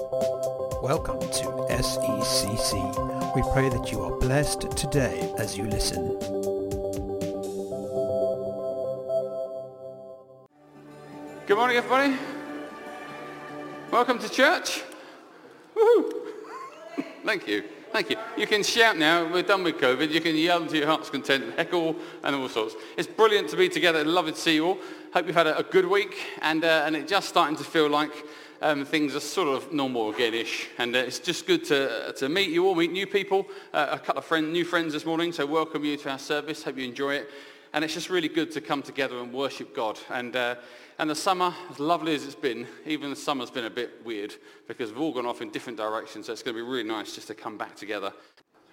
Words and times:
Welcome 0.00 1.18
to 1.18 1.66
SECC. 1.70 3.34
We 3.34 3.42
pray 3.52 3.68
that 3.68 3.90
you 3.90 4.00
are 4.02 4.12
blessed 4.12 4.70
today 4.76 5.34
as 5.38 5.58
you 5.58 5.64
listen. 5.64 6.16
Good 11.48 11.56
morning, 11.56 11.78
everybody. 11.78 12.16
Welcome 13.90 14.20
to 14.20 14.28
church. 14.28 14.84
Thank 17.24 17.48
you. 17.48 17.64
Thank 17.90 18.10
you. 18.10 18.18
You 18.36 18.46
can 18.46 18.62
shout 18.62 18.96
now. 18.96 19.28
We're 19.32 19.42
done 19.42 19.64
with 19.64 19.78
COVID. 19.78 20.12
You 20.12 20.20
can 20.20 20.36
yell 20.36 20.64
to 20.64 20.78
your 20.78 20.86
heart's 20.86 21.10
content, 21.10 21.54
heckle, 21.56 21.96
and 22.22 22.36
all 22.36 22.48
sorts. 22.48 22.76
It's 22.96 23.08
brilliant 23.08 23.48
to 23.48 23.56
be 23.56 23.68
together. 23.68 24.04
Lovely 24.04 24.30
to 24.30 24.38
see 24.38 24.54
you 24.54 24.66
all. 24.66 24.78
Hope 25.12 25.26
you've 25.26 25.34
had 25.34 25.48
a, 25.48 25.58
a 25.58 25.64
good 25.64 25.86
week, 25.86 26.16
and 26.42 26.62
uh, 26.62 26.84
and 26.86 26.94
it's 26.94 27.10
just 27.10 27.28
starting 27.28 27.56
to 27.56 27.64
feel 27.64 27.88
like 27.88 28.12
um, 28.60 28.84
things 28.84 29.14
are 29.14 29.20
sort 29.20 29.48
of 29.48 29.72
normal 29.72 30.10
again-ish. 30.10 30.68
And 30.78 30.94
uh, 30.94 31.00
it's 31.00 31.18
just 31.18 31.46
good 31.46 31.64
to 31.66 32.12
to 32.16 32.28
meet 32.28 32.50
you 32.50 32.66
all, 32.66 32.74
meet 32.74 32.92
new 32.92 33.06
people. 33.06 33.46
Uh, 33.72 33.88
a 33.92 33.98
couple 33.98 34.18
of 34.18 34.24
friend, 34.24 34.52
new 34.52 34.64
friends 34.64 34.92
this 34.92 35.04
morning. 35.04 35.32
So 35.32 35.46
welcome 35.46 35.84
you 35.84 35.96
to 35.96 36.10
our 36.10 36.18
service. 36.18 36.62
Hope 36.62 36.78
you 36.78 36.84
enjoy 36.84 37.14
it. 37.14 37.30
And 37.72 37.84
it's 37.84 37.94
just 37.94 38.08
really 38.08 38.28
good 38.28 38.50
to 38.52 38.60
come 38.60 38.82
together 38.82 39.18
and 39.18 39.32
worship 39.32 39.74
God. 39.74 39.98
And 40.10 40.34
uh, 40.34 40.56
and 40.98 41.08
the 41.08 41.14
summer, 41.14 41.54
as 41.70 41.78
lovely 41.78 42.14
as 42.14 42.24
it's 42.24 42.34
been, 42.34 42.66
even 42.84 43.10
the 43.10 43.16
summer's 43.16 43.50
been 43.50 43.66
a 43.66 43.70
bit 43.70 44.04
weird 44.04 44.34
because 44.66 44.90
we've 44.90 45.00
all 45.00 45.12
gone 45.12 45.26
off 45.26 45.42
in 45.42 45.50
different 45.50 45.78
directions. 45.78 46.26
So 46.26 46.32
it's 46.32 46.42
going 46.42 46.56
to 46.56 46.62
be 46.62 46.68
really 46.68 46.88
nice 46.88 47.14
just 47.14 47.28
to 47.28 47.34
come 47.34 47.56
back 47.56 47.76
together. 47.76 48.12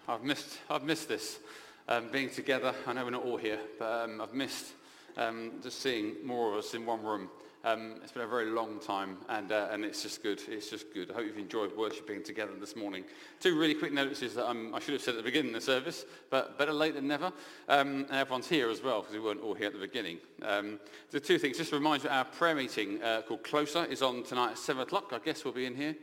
I've 0.07 0.23
missed, 0.23 0.57
I've 0.69 0.83
missed 0.83 1.07
this, 1.07 1.39
um, 1.87 2.09
being 2.11 2.29
together. 2.29 2.73
I 2.87 2.93
know 2.93 3.03
we're 3.03 3.11
not 3.11 3.23
all 3.23 3.37
here, 3.37 3.59
but 3.77 4.05
um, 4.05 4.21
I've 4.21 4.33
missed 4.33 4.73
um, 5.17 5.51
just 5.61 5.81
seeing 5.81 6.15
more 6.23 6.53
of 6.53 6.59
us 6.59 6.73
in 6.73 6.85
one 6.85 7.03
room. 7.03 7.29
Um, 7.65 7.95
it's 8.03 8.11
been 8.11 8.21
a 8.21 8.27
very 8.27 8.45
long 8.45 8.79
time, 8.79 9.17
and, 9.27 9.51
uh, 9.51 9.69
and 9.71 9.83
it's 9.83 10.03
just 10.03 10.21
good. 10.21 10.39
It's 10.47 10.69
just 10.69 10.93
good. 10.93 11.09
I 11.09 11.15
hope 11.15 11.25
you've 11.25 11.39
enjoyed 11.39 11.75
worshipping 11.75 12.21
together 12.21 12.51
this 12.59 12.75
morning. 12.75 13.03
Two 13.39 13.57
really 13.57 13.73
quick 13.73 13.91
notices 13.91 14.35
that 14.35 14.45
I 14.45 14.79
should 14.79 14.93
have 14.93 15.01
said 15.01 15.15
at 15.15 15.17
the 15.17 15.23
beginning 15.23 15.55
of 15.55 15.61
the 15.61 15.65
service, 15.65 16.05
but 16.29 16.59
better 16.59 16.71
late 16.71 16.93
than 16.93 17.07
never. 17.07 17.33
Um, 17.67 18.05
and 18.07 18.11
everyone's 18.11 18.47
here 18.47 18.69
as 18.69 18.83
well, 18.83 19.01
because 19.01 19.15
we 19.15 19.19
weren't 19.19 19.41
all 19.41 19.55
here 19.55 19.65
at 19.65 19.73
the 19.73 19.79
beginning. 19.79 20.19
Um, 20.43 20.79
the 21.09 21.19
two 21.19 21.39
things, 21.39 21.57
just 21.57 21.71
to 21.71 21.77
remind 21.77 22.03
you, 22.03 22.09
our 22.09 22.25
prayer 22.25 22.53
meeting 22.53 23.01
uh, 23.01 23.23
called 23.27 23.43
Closer 23.43 23.85
is 23.85 24.03
on 24.03 24.21
tonight 24.21 24.51
at 24.51 24.57
7 24.59 24.83
o'clock. 24.83 25.11
I 25.11 25.17
guess 25.17 25.43
we'll 25.43 25.55
be 25.55 25.65
in 25.65 25.75
here 25.75 25.95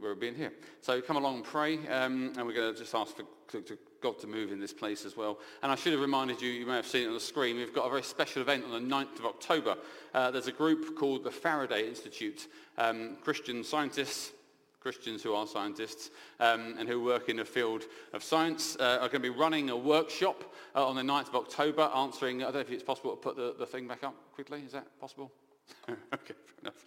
We'll 0.00 0.16
be 0.16 0.28
in 0.28 0.34
here. 0.34 0.52
So 0.80 1.00
come 1.00 1.16
along 1.16 1.36
and 1.36 1.44
pray, 1.44 1.78
um, 1.88 2.32
and 2.36 2.46
we're 2.46 2.52
going 2.52 2.74
to 2.74 2.78
just 2.78 2.94
ask 2.94 3.16
for 3.16 3.22
to, 3.52 3.60
to 3.62 3.78
God 4.04 4.18
to 4.18 4.26
move 4.26 4.52
in 4.52 4.60
this 4.60 4.74
place 4.74 5.06
as 5.06 5.16
well. 5.16 5.38
And 5.62 5.72
I 5.72 5.76
should 5.76 5.92
have 5.92 6.02
reminded 6.02 6.42
you, 6.42 6.50
you 6.50 6.66
may 6.66 6.76
have 6.76 6.86
seen 6.86 7.04
it 7.04 7.08
on 7.08 7.14
the 7.14 7.20
screen, 7.20 7.56
we've 7.56 7.72
got 7.72 7.86
a 7.86 7.90
very 7.90 8.02
special 8.02 8.42
event 8.42 8.64
on 8.66 8.70
the 8.70 8.94
9th 8.94 9.18
of 9.18 9.24
October. 9.24 9.76
Uh, 10.12 10.30
there's 10.30 10.46
a 10.46 10.52
group 10.52 10.94
called 10.94 11.24
the 11.24 11.30
Faraday 11.30 11.88
Institute, 11.88 12.48
um, 12.76 13.16
Christian 13.24 13.64
scientists, 13.64 14.32
Christians 14.78 15.22
who 15.22 15.32
are 15.32 15.46
scientists 15.46 16.10
um, 16.38 16.74
and 16.78 16.86
who 16.86 17.02
work 17.02 17.30
in 17.30 17.38
the 17.38 17.46
field 17.46 17.84
of 18.12 18.22
science 18.22 18.76
uh, 18.78 18.98
are 19.00 19.08
going 19.08 19.22
to 19.22 19.30
be 19.30 19.30
running 19.30 19.70
a 19.70 19.76
workshop 19.76 20.54
uh, 20.76 20.86
on 20.86 20.96
the 20.96 21.02
9th 21.02 21.28
of 21.28 21.36
October 21.36 21.90
answering, 21.96 22.42
I 22.42 22.46
don't 22.46 22.56
know 22.56 22.60
if 22.60 22.70
it's 22.70 22.82
possible 22.82 23.12
to 23.12 23.16
put 23.16 23.36
the, 23.36 23.54
the 23.58 23.64
thing 23.64 23.88
back 23.88 24.04
up 24.04 24.14
quickly, 24.34 24.60
is 24.66 24.72
that 24.72 25.00
possible? 25.00 25.32
okay, 25.88 26.34
fair 26.34 26.60
enough. 26.60 26.84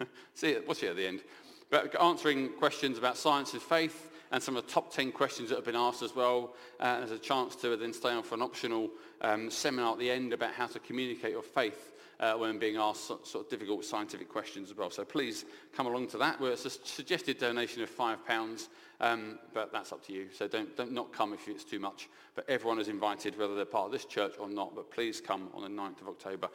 See 0.34 0.54
what's 0.64 0.82
it 0.82 0.88
at 0.88 0.96
the 0.96 1.06
end? 1.06 1.20
but 1.68 2.00
answering 2.00 2.50
questions 2.58 2.96
about 2.96 3.16
science 3.16 3.52
and 3.52 3.62
faith 3.62 4.10
and 4.32 4.42
some 4.42 4.56
of 4.56 4.66
the 4.66 4.72
top 4.72 4.92
10 4.92 5.12
questions 5.12 5.48
that 5.48 5.56
have 5.56 5.64
been 5.64 5.76
asked 5.76 6.02
as 6.02 6.14
well. 6.14 6.54
Uh, 6.80 6.98
there's 6.98 7.10
a 7.10 7.18
chance 7.18 7.56
to 7.56 7.76
then 7.76 7.92
stay 7.92 8.10
on 8.10 8.22
for 8.22 8.34
an 8.34 8.42
optional 8.42 8.90
um, 9.20 9.50
seminar 9.50 9.92
at 9.92 9.98
the 9.98 10.10
end 10.10 10.32
about 10.32 10.52
how 10.52 10.66
to 10.66 10.78
communicate 10.80 11.32
your 11.32 11.42
faith 11.42 11.92
uh, 12.20 12.34
when 12.34 12.58
being 12.58 12.76
asked 12.76 13.06
sort, 13.06 13.34
of 13.34 13.48
difficult 13.48 13.84
scientific 13.84 14.28
questions 14.28 14.70
as 14.70 14.76
well. 14.76 14.90
So 14.90 15.04
please 15.04 15.44
come 15.74 15.86
along 15.86 16.08
to 16.08 16.18
that. 16.18 16.38
It's 16.40 16.64
a 16.64 16.70
suggested 16.70 17.38
donation 17.38 17.82
of 17.82 17.94
£5, 17.94 18.68
um, 19.00 19.38
but 19.52 19.72
that's 19.72 19.92
up 19.92 20.04
to 20.06 20.12
you. 20.12 20.28
So 20.32 20.48
don't, 20.48 20.74
don't 20.76 20.92
not 20.92 21.12
come 21.12 21.34
if 21.34 21.46
it's 21.48 21.64
too 21.64 21.78
much. 21.78 22.08
But 22.34 22.48
everyone 22.48 22.78
is 22.78 22.88
invited, 22.88 23.38
whether 23.38 23.54
they're 23.54 23.64
part 23.64 23.86
of 23.86 23.92
this 23.92 24.04
church 24.04 24.34
or 24.38 24.48
not. 24.48 24.74
But 24.74 24.90
please 24.90 25.20
come 25.20 25.48
on 25.54 25.62
the 25.62 25.68
9th 25.68 26.02
of 26.02 26.08
October. 26.08 26.48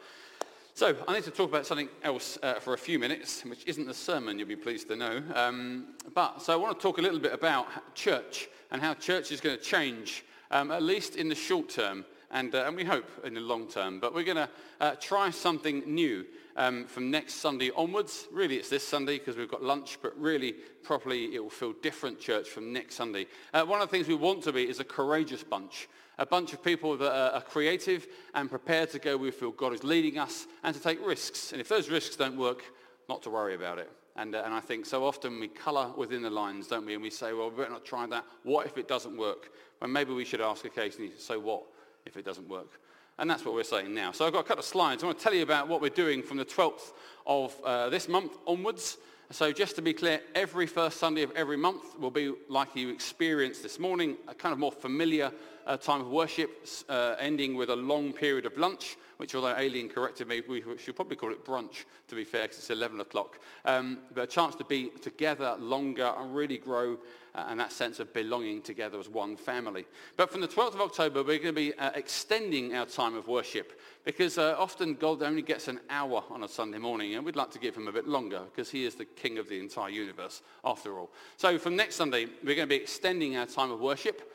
So 0.74 0.96
I 1.06 1.12
need 1.12 1.24
to 1.24 1.30
talk 1.30 1.50
about 1.50 1.66
something 1.66 1.90
else 2.02 2.38
uh, 2.42 2.54
for 2.54 2.72
a 2.72 2.78
few 2.78 2.98
minutes, 2.98 3.44
which 3.44 3.66
isn't 3.66 3.86
the 3.86 3.92
sermon, 3.92 4.38
you'll 4.38 4.48
be 4.48 4.56
pleased 4.56 4.88
to 4.88 4.96
know. 4.96 5.22
Um, 5.34 5.88
but 6.14 6.40
so 6.40 6.50
I 6.50 6.56
want 6.56 6.78
to 6.78 6.82
talk 6.82 6.96
a 6.96 7.02
little 7.02 7.18
bit 7.18 7.34
about 7.34 7.66
church 7.94 8.48
and 8.70 8.80
how 8.80 8.94
church 8.94 9.32
is 9.32 9.40
going 9.42 9.58
to 9.58 9.62
change, 9.62 10.24
um, 10.50 10.70
at 10.70 10.82
least 10.82 11.16
in 11.16 11.28
the 11.28 11.34
short 11.34 11.68
term, 11.68 12.06
and, 12.30 12.54
uh, 12.54 12.64
and 12.66 12.74
we 12.74 12.84
hope 12.84 13.04
in 13.22 13.34
the 13.34 13.40
long 13.40 13.68
term. 13.68 14.00
But 14.00 14.14
we're 14.14 14.24
going 14.24 14.38
to 14.38 14.48
uh, 14.80 14.94
try 14.98 15.28
something 15.28 15.82
new 15.86 16.24
um, 16.56 16.86
from 16.86 17.10
next 17.10 17.34
Sunday 17.34 17.70
onwards. 17.76 18.26
Really, 18.32 18.56
it's 18.56 18.70
this 18.70 18.86
Sunday 18.86 19.18
because 19.18 19.36
we've 19.36 19.50
got 19.50 19.62
lunch, 19.62 19.98
but 20.00 20.18
really, 20.18 20.54
properly, 20.82 21.34
it 21.34 21.42
will 21.42 21.50
feel 21.50 21.74
different 21.82 22.18
church 22.18 22.48
from 22.48 22.72
next 22.72 22.94
Sunday. 22.94 23.26
Uh, 23.52 23.62
one 23.64 23.82
of 23.82 23.90
the 23.90 23.94
things 23.94 24.08
we 24.08 24.14
want 24.14 24.42
to 24.44 24.52
be 24.54 24.66
is 24.66 24.80
a 24.80 24.84
courageous 24.84 25.44
bunch 25.44 25.86
a 26.18 26.26
bunch 26.26 26.52
of 26.52 26.62
people 26.62 26.96
that 26.96 27.34
are 27.34 27.40
creative 27.40 28.06
and 28.34 28.50
prepared 28.50 28.90
to 28.90 28.98
go 28.98 29.16
where 29.16 29.24
we 29.24 29.30
feel 29.30 29.50
God 29.50 29.72
is 29.72 29.84
leading 29.84 30.18
us 30.18 30.46
and 30.62 30.74
to 30.74 30.80
take 30.80 31.04
risks. 31.04 31.52
And 31.52 31.60
if 31.60 31.68
those 31.68 31.88
risks 31.88 32.16
don't 32.16 32.36
work, 32.36 32.64
not 33.08 33.22
to 33.22 33.30
worry 33.30 33.54
about 33.54 33.78
it. 33.78 33.90
And, 34.16 34.34
uh, 34.34 34.42
and 34.44 34.52
I 34.52 34.60
think 34.60 34.84
so 34.84 35.06
often 35.06 35.40
we 35.40 35.48
colour 35.48 35.90
within 35.96 36.22
the 36.22 36.30
lines, 36.30 36.66
don't 36.66 36.84
we? 36.84 36.94
And 36.94 37.02
we 37.02 37.10
say, 37.10 37.32
well, 37.32 37.50
we 37.50 37.56
better 37.56 37.70
not 37.70 37.84
try 37.84 38.06
that. 38.06 38.24
What 38.42 38.66
if 38.66 38.76
it 38.76 38.86
doesn't 38.86 39.16
work? 39.16 39.50
Well, 39.80 39.88
maybe 39.88 40.12
we 40.12 40.24
should 40.24 40.40
ask 40.40 40.64
occasionally, 40.64 41.12
so 41.18 41.40
what 41.40 41.62
if 42.04 42.16
it 42.16 42.24
doesn't 42.24 42.48
work? 42.48 42.78
And 43.18 43.30
that's 43.30 43.44
what 43.44 43.54
we're 43.54 43.64
saying 43.64 43.94
now. 43.94 44.12
So 44.12 44.26
I've 44.26 44.32
got 44.32 44.40
a 44.40 44.48
couple 44.48 44.60
of 44.60 44.66
slides. 44.66 45.02
I 45.02 45.06
want 45.06 45.18
to 45.18 45.24
tell 45.24 45.34
you 45.34 45.42
about 45.42 45.68
what 45.68 45.80
we're 45.80 45.90
doing 45.90 46.22
from 46.22 46.36
the 46.36 46.44
12th 46.44 46.92
of 47.26 47.54
uh, 47.64 47.88
this 47.88 48.08
month 48.08 48.36
onwards. 48.46 48.98
So 49.32 49.50
just 49.50 49.76
to 49.76 49.82
be 49.82 49.94
clear, 49.94 50.20
every 50.34 50.66
first 50.66 50.98
Sunday 50.98 51.22
of 51.22 51.30
every 51.30 51.56
month 51.56 51.98
will 51.98 52.10
be 52.10 52.34
like 52.50 52.76
you 52.76 52.90
experienced 52.90 53.62
this 53.62 53.78
morning, 53.78 54.18
a 54.28 54.34
kind 54.34 54.52
of 54.52 54.58
more 54.58 54.70
familiar 54.70 55.32
uh, 55.66 55.78
time 55.78 56.02
of 56.02 56.08
worship, 56.08 56.66
uh, 56.90 57.14
ending 57.18 57.56
with 57.56 57.70
a 57.70 57.76
long 57.76 58.12
period 58.12 58.44
of 58.44 58.58
lunch, 58.58 58.98
which 59.16 59.34
although 59.34 59.54
Aileen 59.54 59.88
corrected 59.88 60.28
me, 60.28 60.42
we 60.46 60.62
should 60.76 60.96
probably 60.96 61.16
call 61.16 61.32
it 61.32 61.46
brunch, 61.46 61.86
to 62.08 62.14
be 62.14 62.24
fair, 62.24 62.42
because 62.42 62.58
it's 62.58 62.68
11 62.68 63.00
o'clock. 63.00 63.38
Um, 63.64 64.00
but 64.14 64.24
a 64.24 64.26
chance 64.26 64.54
to 64.56 64.64
be 64.64 64.90
together 65.00 65.56
longer 65.58 66.12
and 66.18 66.34
really 66.34 66.58
grow 66.58 66.98
uh, 67.34 67.46
and 67.48 67.58
that 67.58 67.72
sense 67.72 68.00
of 68.00 68.12
belonging 68.12 68.62
together 68.62 68.98
as 68.98 69.08
one 69.08 69.36
family. 69.36 69.86
But 70.16 70.30
from 70.30 70.40
the 70.40 70.48
12th 70.48 70.74
of 70.74 70.80
October, 70.80 71.22
we're 71.22 71.38
going 71.38 71.42
to 71.46 71.52
be 71.52 71.74
uh, 71.74 71.90
extending 71.94 72.74
our 72.74 72.86
time 72.86 73.14
of 73.14 73.28
worship 73.28 73.80
because 74.04 74.38
uh, 74.38 74.56
often 74.58 74.94
God 74.94 75.22
only 75.22 75.42
gets 75.42 75.68
an 75.68 75.80
hour 75.90 76.24
on 76.30 76.44
a 76.44 76.48
Sunday 76.48 76.78
morning 76.78 77.14
and 77.14 77.24
we'd 77.24 77.36
like 77.36 77.50
to 77.52 77.58
give 77.58 77.76
him 77.76 77.88
a 77.88 77.92
bit 77.92 78.06
longer 78.06 78.42
because 78.50 78.70
he 78.70 78.84
is 78.84 78.94
the 78.94 79.04
king 79.04 79.38
of 79.38 79.48
the 79.48 79.58
entire 79.58 79.90
universe 79.90 80.42
after 80.64 80.98
all. 80.98 81.10
So 81.36 81.58
from 81.58 81.76
next 81.76 81.96
Sunday, 81.96 82.26
we're 82.44 82.56
going 82.56 82.68
to 82.68 82.74
be 82.74 82.76
extending 82.76 83.36
our 83.36 83.46
time 83.46 83.70
of 83.70 83.80
worship 83.80 84.28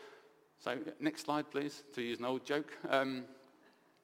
so 0.59 0.77
next 0.99 1.25
slide, 1.25 1.49
please, 1.51 1.83
to 1.95 2.01
use 2.01 2.19
an 2.19 2.25
old 2.25 2.45
joke. 2.45 2.73
Um, 2.89 3.23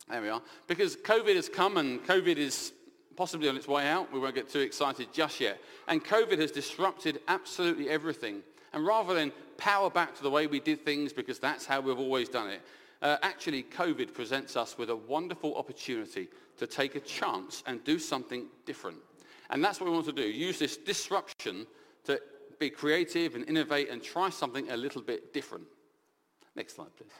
there 0.10 0.22
we 0.22 0.30
are. 0.30 0.42
Because 0.68 0.96
COVID 0.96 1.36
has 1.36 1.50
come 1.50 1.78
and 1.78 2.04
COVID 2.06 2.38
is 2.38 2.74
possibly 3.16 3.50
on 3.50 3.58
its 3.58 3.68
way 3.68 3.88
out. 3.88 4.14
We 4.14 4.20
won't 4.20 4.36
get 4.36 4.50
too 4.50 4.60
excited 4.60 5.08
just 5.12 5.40
yet. 5.40 5.60
And 5.88 6.04
COVID 6.04 6.40
has 6.40 6.52
disrupted 6.52 7.22
absolutely 7.28 7.90
everything. 7.90 8.42
And 8.74 8.86
rather 8.86 9.14
than 9.14 9.32
power 9.58 9.90
back 9.90 10.16
to 10.16 10.24
the 10.24 10.30
way 10.30 10.48
we 10.48 10.60
did 10.60 10.84
things 10.84 11.14
because 11.14 11.40
that's 11.40 11.66
how 11.66 11.80
we've 11.80 12.00
always 12.00 12.28
done 12.28 12.50
it, 12.50 12.62
uh, 13.02 13.18
actually 13.22 13.64
COVID 13.64 14.14
presents 14.14 14.56
us 14.58 14.78
with 14.78 14.90
a 14.90 14.96
wonderful 14.96 15.56
opportunity 15.56 16.30
to 16.58 16.66
take 16.66 16.96
a 16.96 17.00
chance 17.00 17.64
and 17.68 17.84
do 17.84 18.00
something 18.00 18.48
different. 18.66 18.98
And 19.50 19.64
that's 19.64 19.80
what 19.80 19.88
we 19.88 19.94
want 19.94 20.06
to 20.08 20.14
do. 20.14 20.24
Use 20.24 20.58
this 20.58 20.78
disruption 20.78 21.68
to 22.06 22.20
be 22.60 22.70
creative 22.70 23.36
and 23.36 23.48
innovate 23.48 23.90
and 23.90 24.02
try 24.02 24.30
something 24.30 24.70
a 24.72 24.78
little 24.78 25.02
bit 25.02 25.34
different. 25.34 25.66
Next 26.56 26.76
slide, 26.76 26.96
please. 26.98 27.12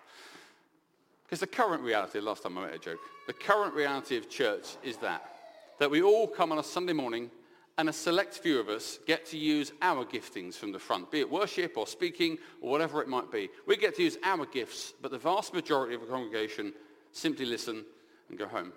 Because 1.24 1.40
the 1.40 1.48
current 1.48 1.82
reality, 1.82 2.20
last 2.20 2.44
time 2.44 2.58
I 2.58 2.68
made 2.68 2.76
a 2.76 2.80
joke, 2.80 3.00
the 3.28 3.34
current 3.34 3.74
reality 3.74 4.18
of 4.18 4.30
church 4.30 4.78
is 4.84 4.98
that, 4.98 5.36
that 5.80 5.90
we 5.90 6.02
all 6.02 6.28
come 6.28 6.52
on 6.52 6.60
a 6.60 6.64
Sunday 6.64 6.94
morning 6.94 7.30
and 7.78 7.90
a 7.90 7.94
select 7.94 8.36
few 8.36 8.60
of 8.60 8.70
us 8.70 9.00
get 9.08 9.26
to 9.28 9.38
use 9.38 9.72
our 9.82 10.06
giftings 10.06 10.56
from 10.56 10.72
the 10.72 10.80
front, 10.80 11.10
be 11.10 11.20
it 11.20 11.30
worship 11.30 11.76
or 11.78 11.88
speaking 11.88 12.38
or 12.62 12.70
whatever 12.70 13.02
it 13.02 13.08
might 13.08 13.32
be. 13.32 13.50
We 13.66 13.78
get 13.78 13.96
to 13.96 14.04
use 14.04 14.18
our 14.24 14.46
gifts, 14.46 14.94
but 15.02 15.12
the 15.12 15.18
vast 15.18 15.54
majority 15.54 15.96
of 15.96 16.02
the 16.02 16.08
congregation 16.08 16.74
simply 17.12 17.46
listen 17.46 17.84
and 18.30 18.38
go 18.38 18.48
home. 18.48 18.74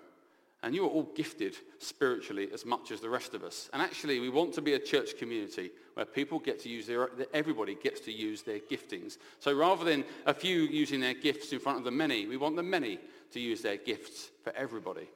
And 0.63 0.73
you 0.73 0.85
are 0.85 0.89
all 0.89 1.11
gifted 1.15 1.55
spiritually 1.77 2.49
as 2.51 2.65
much 2.65 2.89
as 2.89 2.99
the 2.99 3.09
rest 3.09 3.35
of 3.35 3.43
us. 3.43 3.69
And 3.73 3.81
actually, 3.81 4.19
we 4.19 4.29
want 4.29 4.53
to 4.55 4.61
be 4.61 4.73
a 4.73 4.79
church 4.79 5.17
community 5.17 5.69
where 5.93 6.05
people 6.05 6.39
get 6.39 6.59
to 6.61 6.69
use 6.69 6.87
their, 6.87 7.09
everybody 7.31 7.75
gets 7.75 7.99
to 8.01 8.11
use 8.11 8.41
their 8.41 8.59
giftings. 8.59 9.17
So 9.39 9.55
rather 9.55 9.85
than 9.85 10.03
a 10.25 10.33
few 10.33 10.61
using 10.61 10.99
their 10.99 11.13
gifts 11.13 11.53
in 11.53 11.59
front 11.59 11.77
of 11.77 11.83
the 11.83 11.91
many, 11.91 12.25
we 12.25 12.37
want 12.37 12.55
the 12.55 12.63
many 12.63 12.99
to 13.31 13.39
use 13.39 13.61
their 13.61 13.77
gifts 13.77 14.31
for 14.43 14.51
everybody. 14.55 15.07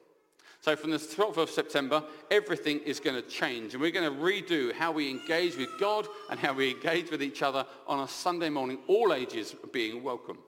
So 0.62 0.76
from 0.76 0.92
the 0.92 0.96
12th 0.96 1.38
of 1.38 1.50
September, 1.50 2.04
everything 2.30 2.78
is 2.86 3.00
going 3.00 3.16
to 3.16 3.28
change. 3.28 3.74
And 3.74 3.82
we're 3.82 3.90
going 3.90 4.08
to 4.08 4.16
redo 4.16 4.72
how 4.72 4.92
we 4.92 5.10
engage 5.10 5.56
with 5.56 5.68
God 5.80 6.06
and 6.30 6.38
how 6.38 6.52
we 6.52 6.70
engage 6.70 7.10
with 7.10 7.20
each 7.20 7.42
other 7.42 7.66
on 7.88 7.98
a 7.98 8.06
Sunday 8.06 8.48
morning, 8.48 8.78
all 8.86 9.12
ages 9.12 9.56
being 9.72 10.04
welcome. 10.04 10.38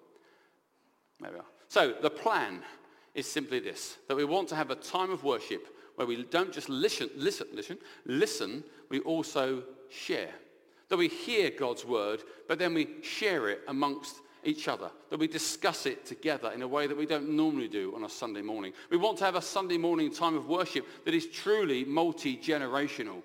There 1.21 1.33
we 1.33 1.39
are. 1.39 1.45
So 1.67 1.95
the 2.01 2.11
plan 2.11 2.63
is 3.17 3.27
simply 3.27 3.59
this, 3.59 3.99
that 4.07 4.17
we 4.17 4.25
want 4.25 4.47
to 4.51 4.55
have 4.55 4.71
a 4.71 4.77
time 4.77 5.11
of 5.11 5.25
worship 5.25 5.67
where 5.97 6.07
we 6.07 6.23
don't 6.23 6.53
just 6.53 6.69
listen, 6.69 7.11
listen, 7.17 7.49
listen, 7.53 7.79
listen, 8.07 8.63
we 8.91 9.01
also 9.01 9.65
share. 9.91 10.31
That 10.91 10.97
we 10.97 11.09
hear 11.09 11.51
God's 11.51 11.85
word, 11.85 12.23
but 12.47 12.61
then 12.61 12.73
we 12.73 13.03
share 13.03 13.49
it 13.49 13.63
amongst 13.67 14.21
each 14.45 14.69
other, 14.69 14.91
that 15.11 15.19
we 15.19 15.27
discuss 15.27 15.87
it 15.87 16.05
together 16.07 16.53
in 16.53 16.63
a 16.63 16.69
way 16.69 16.87
that 16.87 16.97
we 16.97 17.07
don't 17.07 17.29
normally 17.29 17.69
do 17.69 17.95
on 17.95 18.05
a 18.05 18.09
Sunday 18.09 18.43
morning. 18.43 18.73
We 18.91 18.97
want 18.97 19.19
to 19.19 19.25
have 19.25 19.37
a 19.37 19.43
Sunday 19.43 19.79
morning 19.79 20.13
time 20.13 20.37
of 20.37 20.49
worship 20.49 20.87
that 21.05 21.15
is 21.15 21.27
truly 21.27 21.85
multi-generational. 21.85 23.23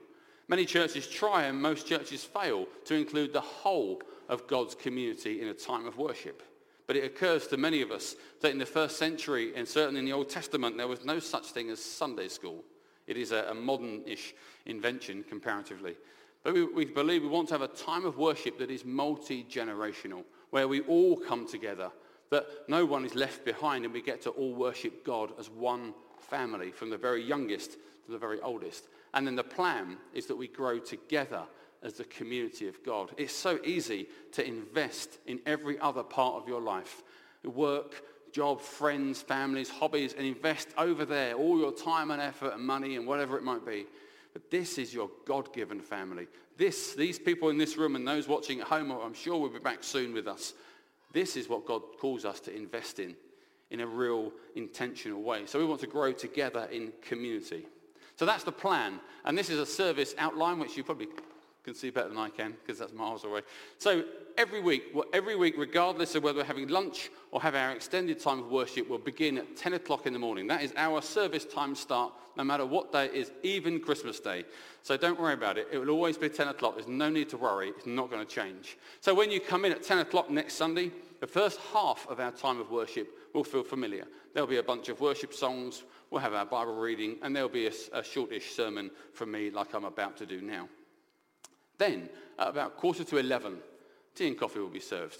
Many 0.48 0.66
churches 0.66 1.08
try 1.08 1.44
and 1.44 1.62
most 1.62 1.88
churches 1.88 2.24
fail 2.24 2.66
to 2.86 2.96
include 2.96 3.34
the 3.34 3.42
whole 3.42 4.02
of 4.28 4.48
God's 4.48 4.76
community 4.76 5.42
in 5.42 5.50
a 5.50 5.54
time 5.54 5.86
of 5.86 5.98
worship. 5.98 6.44
But 6.88 6.96
it 6.96 7.04
occurs 7.04 7.46
to 7.48 7.58
many 7.58 7.84
of 7.84 7.92
us 7.92 8.16
that 8.42 8.52
in 8.52 8.58
the 8.58 8.66
first 8.66 8.98
century 8.98 9.54
and 9.56 9.68
certainly 9.68 10.00
in 10.00 10.06
the 10.06 10.14
Old 10.14 10.30
Testament 10.30 10.76
there 10.76 10.88
was 10.88 11.06
no 11.06 11.20
such 11.20 11.52
thing 11.52 11.70
as 11.70 11.80
Sunday 11.80 12.28
school. 12.28 12.64
It 13.06 13.18
is 13.18 13.32
a, 13.32 13.54
modern-ish 13.54 14.34
invention 14.66 15.24
comparatively. 15.24 15.96
But 16.44 16.54
we, 16.54 16.64
we 16.64 16.86
believe 16.86 17.22
we 17.22 17.28
want 17.28 17.48
to 17.50 17.54
have 17.54 17.62
a 17.62 17.68
time 17.68 18.06
of 18.06 18.18
worship 18.18 18.58
that 18.60 18.72
is 18.72 18.86
multi-generational, 18.86 20.24
where 20.52 20.68
we 20.68 20.82
all 20.82 21.18
come 21.18 21.48
together, 21.48 21.92
that 22.30 22.46
no 22.68 22.86
one 22.86 23.06
is 23.06 23.16
left 23.16 23.46
behind 23.46 23.86
and 23.86 23.94
we 23.94 24.02
get 24.02 24.22
to 24.24 24.30
all 24.32 24.54
worship 24.54 25.06
God 25.06 25.32
as 25.40 25.50
one 25.50 25.94
family, 26.20 26.72
from 26.72 26.90
the 26.90 26.98
very 26.98 27.24
youngest 27.24 27.78
to 28.06 28.12
the 28.12 28.18
very 28.18 28.40
oldest. 28.42 28.88
And 29.14 29.26
then 29.26 29.36
the 29.36 29.44
plan 29.44 29.98
is 30.14 30.28
that 30.28 30.36
we 30.36 30.48
grow 30.48 30.80
together 30.80 31.44
as 31.82 31.94
the 31.94 32.04
community 32.06 32.68
of 32.68 32.84
God. 32.84 33.12
It's 33.18 33.34
so 33.34 33.60
easy 33.64 34.08
to 34.34 34.46
invest 34.46 35.20
in 35.26 35.40
every 35.46 35.80
other 35.80 36.04
part 36.04 36.36
of 36.36 36.48
your 36.48 36.62
life. 36.62 37.04
Work, 37.44 38.04
job, 38.32 38.62
friends, 38.62 39.22
families, 39.22 39.70
hobbies, 39.70 40.14
and 40.14 40.26
invest 40.26 40.70
over 40.78 41.06
there 41.06 41.34
all 41.36 41.58
your 41.58 41.72
time 41.72 42.12
and 42.12 42.22
effort 42.22 42.54
and 42.54 42.64
money 42.64 42.96
and 42.96 43.08
whatever 43.08 43.38
it 43.38 43.44
might 43.44 43.66
be. 43.66 43.86
But 44.34 44.52
this 44.52 44.78
is 44.78 44.94
your 44.94 45.10
God-given 45.26 45.82
family. 45.82 46.28
This, 46.58 46.94
these 46.94 47.18
people 47.18 47.50
in 47.50 47.58
this 47.58 47.78
room 47.78 47.96
and 47.96 48.08
those 48.08 48.28
watching 48.28 48.60
at 48.62 48.68
home, 48.68 48.92
I'm 48.92 49.14
sure 49.14 49.40
will 49.40 49.50
be 49.50 49.60
back 49.60 49.84
soon 49.84 50.14
with 50.14 50.28
us. 50.28 50.54
This 51.14 51.36
is 51.36 51.50
what 51.50 51.66
God 51.66 51.82
calls 52.00 52.26
us 52.26 52.40
to 52.42 52.56
invest 52.56 53.00
in, 53.00 53.16
in 53.72 53.80
a 53.80 53.88
real 53.88 54.32
intentional 54.56 55.22
way. 55.22 55.46
So 55.46 55.58
we 55.58 55.66
want 55.66 55.82
to 55.82 55.88
grow 55.88 56.12
together 56.12 56.68
in 56.72 56.94
community. 57.02 57.66
So 58.18 58.26
that's 58.26 58.44
the 58.44 58.52
plan. 58.52 59.00
And 59.26 59.38
this 59.38 59.50
is 59.50 59.60
a 59.60 59.66
service 59.66 60.14
outline, 60.18 60.60
which 60.60 60.76
you 60.76 60.84
probably 60.84 61.08
can 61.70 61.80
see 61.80 61.92
better 61.92 62.10
than 62.10 62.18
I 62.18 62.30
can 62.30 62.56
because 62.66 62.80
that's 62.80 62.94
miles 62.94 63.24
away. 63.24 63.42
So 63.78 64.04
every 64.38 64.60
week, 64.60 64.86
well, 64.94 65.06
every 65.14 65.36
week, 65.36 65.54
regardless 65.56 66.16
of 66.16 66.24
whether 66.24 66.40
we're 66.40 66.46
having 66.46 66.68
lunch 66.68 67.12
or 67.32 67.40
have 67.42 67.54
our 67.54 67.72
extended 67.72 68.20
time 68.20 68.40
of 68.40 68.48
worship, 68.48 68.90
will 68.90 68.98
begin 68.98 69.38
at 69.38 69.56
10 69.56 69.74
o'clock 69.74 70.08
in 70.08 70.14
the 70.14 70.20
morning. 70.20 70.48
That 70.48 70.64
is 70.64 70.74
our 70.76 71.02
service 71.02 71.46
time 71.46 71.76
start, 71.76 72.12
no 72.36 72.44
matter 72.44 72.66
what 72.66 72.92
day 72.92 73.06
it 73.06 73.14
is, 73.14 73.32
even 73.44 73.80
Christmas 73.80 74.20
Day. 74.20 74.46
So 74.82 74.98
don't 74.98 75.20
worry 75.20 75.36
about 75.36 75.60
it. 75.60 75.68
It 75.72 75.78
will 75.78 75.92
always 75.92 76.18
be 76.18 76.28
10 76.28 76.48
o'clock. 76.48 76.76
There's 76.76 76.88
no 76.88 77.10
need 77.10 77.30
to 77.30 77.38
worry. 77.38 77.70
It's 77.70 77.86
not 77.86 78.10
going 78.10 78.26
to 78.26 78.34
change. 78.34 78.78
So 79.00 79.14
when 79.14 79.30
you 79.30 79.40
come 79.40 79.64
in 79.64 79.72
at 79.72 79.84
10 79.84 80.00
o'clock 80.00 80.32
next 80.32 80.56
Sunday, 80.56 80.92
the 81.20 81.28
first 81.28 81.60
half 81.72 82.08
of 82.10 82.20
our 82.20 82.32
time 82.32 82.60
of 82.60 82.72
worship 82.72 83.10
will 83.36 83.44
feel 83.44 83.64
familiar. 83.64 84.06
There'll 84.34 84.50
be 84.50 84.58
a 84.58 84.64
bunch 84.64 84.90
of 84.90 85.02
worship 85.02 85.36
songs, 85.36 85.84
we'll 86.10 86.22
have 86.22 86.34
our 86.34 86.46
Bible 86.46 86.76
reading, 86.76 87.18
and 87.22 87.36
there'll 87.36 87.48
be 87.48 87.68
a, 87.68 87.74
a 87.94 88.04
shortish 88.04 88.56
sermon 88.56 88.90
from 89.14 89.32
me 89.32 89.52
like 89.52 89.76
I'm 89.76 89.86
about 89.86 90.18
to 90.18 90.26
do 90.26 90.42
now. 90.42 90.68
Then, 91.80 92.10
at 92.38 92.50
about 92.50 92.78
quarter 92.78 93.04
to 93.04 93.18
11, 93.18 93.58
tea 94.14 94.28
and 94.28 94.38
coffee 94.38 94.60
will 94.60 94.68
be 94.68 94.80
served. 94.80 95.20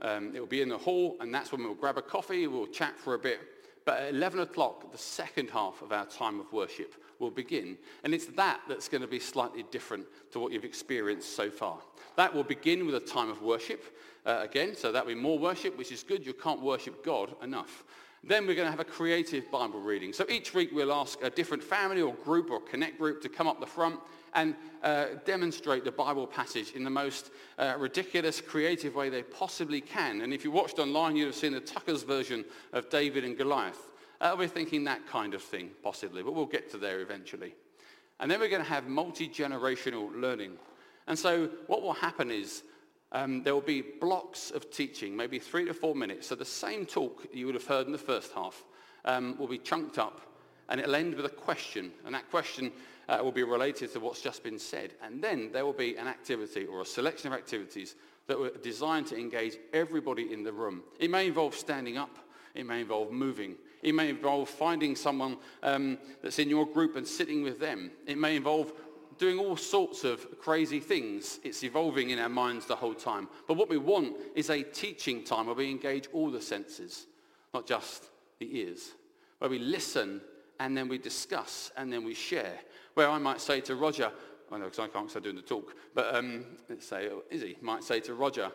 Um, 0.00 0.34
it 0.34 0.40
will 0.40 0.46
be 0.46 0.62
in 0.62 0.68
the 0.68 0.78
hall, 0.78 1.16
and 1.20 1.32
that's 1.32 1.52
when 1.52 1.62
we'll 1.62 1.74
grab 1.74 1.98
a 1.98 2.02
coffee, 2.02 2.46
we'll 2.46 2.66
chat 2.66 2.98
for 2.98 3.14
a 3.14 3.18
bit. 3.18 3.40
But 3.84 4.00
at 4.00 4.14
11 4.14 4.40
o'clock, 4.40 4.90
the 4.90 4.98
second 4.98 5.50
half 5.50 5.80
of 5.82 5.92
our 5.92 6.06
time 6.06 6.40
of 6.40 6.52
worship 6.52 6.94
will 7.18 7.30
begin. 7.30 7.76
And 8.04 8.14
it's 8.14 8.26
that 8.26 8.60
that's 8.68 8.88
going 8.88 9.00
to 9.02 9.08
be 9.08 9.18
slightly 9.18 9.64
different 9.70 10.06
to 10.32 10.40
what 10.40 10.52
you've 10.52 10.64
experienced 10.64 11.34
so 11.36 11.50
far. 11.50 11.78
That 12.16 12.34
will 12.34 12.44
begin 12.44 12.86
with 12.86 12.94
a 12.94 13.00
time 13.00 13.30
of 13.30 13.42
worship 13.42 13.84
uh, 14.24 14.40
again, 14.42 14.74
so 14.74 14.92
that'll 14.92 15.08
be 15.08 15.14
more 15.14 15.38
worship, 15.38 15.76
which 15.76 15.92
is 15.92 16.02
good. 16.02 16.24
You 16.24 16.34
can't 16.34 16.60
worship 16.60 17.04
God 17.04 17.34
enough. 17.42 17.84
Then 18.24 18.46
we're 18.46 18.54
going 18.54 18.66
to 18.66 18.70
have 18.70 18.80
a 18.80 18.84
creative 18.84 19.50
Bible 19.50 19.80
reading. 19.80 20.12
So 20.12 20.26
each 20.28 20.52
week 20.52 20.70
we'll 20.72 20.92
ask 20.92 21.22
a 21.22 21.30
different 21.30 21.62
family 21.62 22.02
or 22.02 22.14
group 22.14 22.50
or 22.50 22.60
connect 22.60 22.98
group 22.98 23.22
to 23.22 23.28
come 23.28 23.46
up 23.46 23.60
the 23.60 23.66
front 23.66 24.00
and 24.34 24.54
uh, 24.82 25.06
demonstrate 25.24 25.84
the 25.84 25.92
Bible 25.92 26.26
passage 26.26 26.72
in 26.72 26.84
the 26.84 26.90
most 26.90 27.30
uh, 27.58 27.74
ridiculous, 27.78 28.40
creative 28.40 28.94
way 28.94 29.08
they 29.08 29.22
possibly 29.22 29.80
can. 29.80 30.20
And 30.20 30.32
if 30.34 30.44
you 30.44 30.50
watched 30.50 30.78
online, 30.78 31.16
you'd 31.16 31.26
have 31.26 31.34
seen 31.34 31.52
the 31.52 31.60
Tucker's 31.60 32.02
version 32.02 32.44
of 32.72 32.90
David 32.90 33.24
and 33.24 33.36
Goliath. 33.36 33.90
Uh, 34.20 34.34
we're 34.36 34.48
thinking 34.48 34.84
that 34.84 35.06
kind 35.06 35.32
of 35.32 35.42
thing, 35.42 35.70
possibly, 35.82 36.22
but 36.22 36.34
we'll 36.34 36.46
get 36.46 36.70
to 36.72 36.78
there 36.78 37.00
eventually. 37.00 37.54
And 38.20 38.30
then 38.30 38.40
we're 38.40 38.48
going 38.48 38.62
to 38.62 38.68
have 38.68 38.88
multi-generational 38.88 40.10
learning. 40.20 40.58
And 41.06 41.18
so 41.18 41.48
what 41.68 41.82
will 41.82 41.92
happen 41.92 42.30
is 42.30 42.64
um, 43.12 43.42
there 43.42 43.54
will 43.54 43.60
be 43.60 43.82
blocks 43.82 44.50
of 44.50 44.70
teaching, 44.70 45.16
maybe 45.16 45.38
three 45.38 45.64
to 45.64 45.74
four 45.74 45.94
minutes. 45.94 46.26
So 46.26 46.34
the 46.34 46.44
same 46.44 46.84
talk 46.84 47.26
you 47.32 47.46
would 47.46 47.54
have 47.54 47.66
heard 47.66 47.86
in 47.86 47.92
the 47.92 47.98
first 47.98 48.32
half 48.32 48.64
um, 49.04 49.36
will 49.38 49.48
be 49.48 49.58
chunked 49.58 49.98
up 49.98 50.20
and 50.68 50.80
it'll 50.80 50.94
end 50.94 51.14
with 51.14 51.24
a 51.24 51.30
question. 51.30 51.92
And 52.04 52.14
that 52.14 52.30
question 52.30 52.70
uh, 53.08 53.20
will 53.22 53.32
be 53.32 53.42
related 53.42 53.92
to 53.92 54.00
what's 54.00 54.20
just 54.20 54.42
been 54.42 54.58
said. 54.58 54.92
And 55.02 55.22
then 55.22 55.50
there 55.52 55.64
will 55.64 55.72
be 55.72 55.96
an 55.96 56.06
activity 56.06 56.66
or 56.66 56.82
a 56.82 56.86
selection 56.86 57.32
of 57.32 57.38
activities 57.38 57.94
that 58.26 58.38
were 58.38 58.50
designed 58.62 59.06
to 59.06 59.18
engage 59.18 59.56
everybody 59.72 60.32
in 60.32 60.42
the 60.42 60.52
room. 60.52 60.82
It 60.98 61.10
may 61.10 61.26
involve 61.26 61.54
standing 61.54 61.96
up. 61.96 62.18
It 62.54 62.66
may 62.66 62.80
involve 62.80 63.10
moving. 63.10 63.56
It 63.82 63.94
may 63.94 64.10
involve 64.10 64.48
finding 64.48 64.96
someone 64.96 65.38
um, 65.62 65.98
that's 66.22 66.38
in 66.38 66.50
your 66.50 66.66
group 66.66 66.96
and 66.96 67.06
sitting 67.06 67.42
with 67.42 67.60
them. 67.60 67.92
It 68.06 68.18
may 68.18 68.36
involve 68.36 68.72
doing 69.18 69.38
all 69.38 69.56
sorts 69.56 70.04
of 70.04 70.38
crazy 70.38 70.80
things. 70.80 71.40
It's 71.42 71.64
evolving 71.64 72.10
in 72.10 72.18
our 72.18 72.28
minds 72.28 72.66
the 72.66 72.76
whole 72.76 72.94
time. 72.94 73.28
But 73.46 73.54
what 73.54 73.68
we 73.68 73.78
want 73.78 74.16
is 74.34 74.50
a 74.50 74.62
teaching 74.62 75.24
time 75.24 75.46
where 75.46 75.54
we 75.54 75.70
engage 75.70 76.08
all 76.12 76.30
the 76.30 76.40
senses, 76.40 77.06
not 77.52 77.66
just 77.66 78.10
the 78.38 78.58
ears, 78.58 78.92
where 79.38 79.50
we 79.50 79.58
listen 79.58 80.20
and 80.60 80.76
then 80.76 80.88
we 80.88 80.98
discuss 80.98 81.70
and 81.76 81.92
then 81.92 82.04
we 82.04 82.14
share. 82.14 82.58
Where 82.94 83.08
I 83.08 83.18
might 83.18 83.40
say 83.40 83.60
to 83.62 83.76
Roger, 83.76 84.10
I 84.50 84.58
know 84.58 84.64
because 84.64 84.78
I 84.78 84.88
can't 84.88 85.06
because 85.06 85.16
I'm 85.16 85.22
doing 85.22 85.36
the 85.36 85.42
talk, 85.42 85.74
but 85.94 86.14
um, 86.14 86.44
let's 86.68 86.86
say 86.86 87.10
Izzy 87.30 87.56
might 87.60 87.84
say 87.84 88.00
to 88.00 88.14
Roger, 88.14 88.50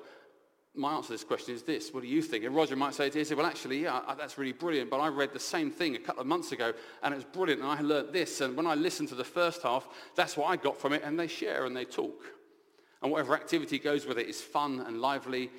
my 0.76 0.94
answer 0.94 1.08
to 1.08 1.14
this 1.14 1.24
question 1.24 1.54
is 1.54 1.62
this. 1.62 1.94
What 1.94 2.02
do 2.02 2.10
you 2.10 2.22
think? 2.22 2.46
And 2.46 2.56
Roger 2.56 2.76
might 2.76 2.96
say 2.96 3.10
to 3.10 3.20
Izzy, 3.20 3.36
well, 3.36 3.46
actually, 3.46 3.84
yeah, 3.84 4.02
that's 4.18 4.38
really 4.38 4.54
brilliant, 4.54 4.90
but 4.90 5.00
I 5.00 5.08
read 5.08 5.32
the 5.32 5.40
same 5.40 5.70
thing 5.70 5.96
a 5.96 6.00
couple 6.00 6.22
of 6.22 6.28
months 6.28 6.52
ago, 6.52 6.74
and 7.04 7.14
it 7.14 7.18
was 7.18 7.26
brilliant, 7.26 7.62
and 7.62 7.70
I 7.70 7.80
learnt 7.82 8.12
this, 8.12 8.42
and 8.42 8.58
when 8.58 8.66
I 8.66 8.74
listened 8.74 9.10
to 9.10 9.16
the 9.16 9.24
first 9.24 9.62
half, 9.62 9.88
that's 10.16 10.36
what 10.36 10.48
I 10.48 10.56
got 10.56 10.80
from 10.80 10.94
it, 10.94 11.04
and 11.04 11.20
they 11.20 11.28
share 11.28 11.66
and 11.66 11.78
they 11.78 11.86
talk. 11.86 12.24
And 13.02 13.12
whatever 13.12 13.36
activity 13.36 13.78
goes 13.78 14.06
with 14.06 14.18
it 14.18 14.28
is 14.28 14.42
fun 14.42 14.80
and 14.88 15.00
lively 15.00 15.52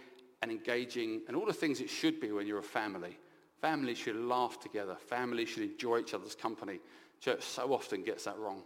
and 0.43 0.51
engaging, 0.51 1.23
and 1.29 1.37
all 1.37 1.47
the 1.47 1.53
things 1.53 1.81
it 1.81 1.91
should 1.91 2.21
be 2.21 2.33
when 2.33 2.47
you're 2.47 2.59
a 2.59 2.63
family. 2.63 3.17
Families 3.61 3.99
should 3.99 4.17
laugh 4.17 4.61
together. 4.61 4.97
Families 4.97 5.49
should 5.49 5.63
enjoy 5.63 6.01
each 6.01 6.13
other's 6.13 6.35
company. 6.35 6.81
Church 7.21 7.43
so 7.43 7.73
often 7.73 8.03
gets 8.03 8.25
that 8.25 8.39
wrong. 8.39 8.63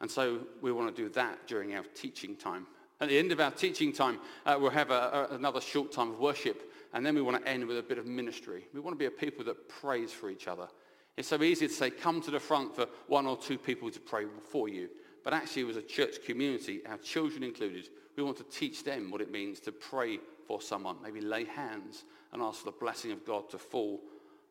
And 0.00 0.08
so 0.08 0.40
we 0.62 0.70
want 0.70 0.94
to 0.94 1.02
do 1.02 1.08
that 1.10 1.48
during 1.48 1.74
our 1.74 1.82
teaching 1.94 2.36
time. 2.36 2.66
At 3.00 3.08
the 3.08 3.18
end 3.18 3.30
of 3.30 3.40
our 3.40 3.50
teaching 3.50 3.92
time, 3.92 4.18
uh, 4.44 4.56
we'll 4.60 4.70
have 4.70 4.90
a, 4.90 5.28
a, 5.30 5.34
another 5.34 5.60
short 5.60 5.92
time 5.92 6.10
of 6.10 6.18
worship, 6.18 6.72
and 6.92 7.06
then 7.06 7.14
we 7.14 7.22
want 7.22 7.42
to 7.42 7.48
end 7.48 7.66
with 7.66 7.78
a 7.78 7.82
bit 7.82 7.98
of 7.98 8.06
ministry. 8.06 8.66
We 8.74 8.80
want 8.80 8.94
to 8.94 8.98
be 8.98 9.06
a 9.06 9.10
people 9.10 9.44
that 9.44 9.68
prays 9.68 10.12
for 10.12 10.30
each 10.30 10.48
other. 10.48 10.68
It's 11.16 11.28
so 11.28 11.42
easy 11.42 11.68
to 11.68 11.74
say, 11.74 11.90
come 11.90 12.20
to 12.22 12.30
the 12.30 12.40
front 12.40 12.74
for 12.74 12.86
one 13.06 13.26
or 13.26 13.36
two 13.36 13.58
people 13.58 13.90
to 13.90 14.00
pray 14.00 14.24
for 14.50 14.68
you. 14.68 14.88
But 15.24 15.34
actually, 15.34 15.68
as 15.68 15.76
a 15.76 15.82
church 15.82 16.24
community, 16.24 16.80
our 16.86 16.98
children 16.98 17.42
included, 17.42 17.88
we 18.16 18.22
want 18.22 18.36
to 18.38 18.44
teach 18.44 18.84
them 18.84 19.10
what 19.10 19.20
it 19.20 19.30
means 19.30 19.60
to 19.60 19.72
pray 19.72 20.18
for 20.46 20.62
someone, 20.62 20.96
maybe 21.02 21.20
lay 21.20 21.44
hands 21.44 22.04
and 22.32 22.42
ask 22.42 22.60
for 22.60 22.66
the 22.66 22.76
blessing 22.78 23.12
of 23.12 23.24
God 23.24 23.50
to 23.50 23.58
fall 23.58 24.00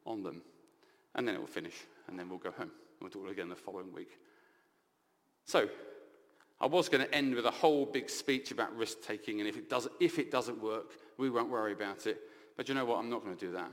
on 0.05 0.23
them. 0.23 0.41
And 1.15 1.27
then 1.27 1.35
it 1.35 1.39
will 1.39 1.47
finish, 1.47 1.75
and 2.07 2.17
then 2.17 2.29
we'll 2.29 2.37
go 2.37 2.51
home. 2.51 2.71
We'll 3.01 3.09
do 3.09 3.25
it 3.27 3.31
again 3.31 3.49
the 3.49 3.55
following 3.55 3.91
week. 3.93 4.19
So, 5.45 5.69
I 6.59 6.65
was 6.65 6.89
going 6.89 7.05
to 7.05 7.13
end 7.13 7.35
with 7.35 7.45
a 7.45 7.51
whole 7.51 7.85
big 7.85 8.09
speech 8.09 8.51
about 8.51 8.75
risk-taking, 8.75 9.39
and 9.39 9.47
if 9.47 9.57
it, 9.57 9.69
does, 9.69 9.87
if 9.99 10.17
it 10.17 10.31
doesn't 10.31 10.61
work, 10.61 10.93
we 11.17 11.29
won't 11.29 11.49
worry 11.49 11.73
about 11.73 12.07
it. 12.07 12.21
But 12.55 12.67
you 12.67 12.75
know 12.75 12.85
what? 12.85 12.97
I'm 12.97 13.09
not 13.09 13.23
going 13.23 13.35
to 13.35 13.45
do 13.45 13.51
that 13.51 13.71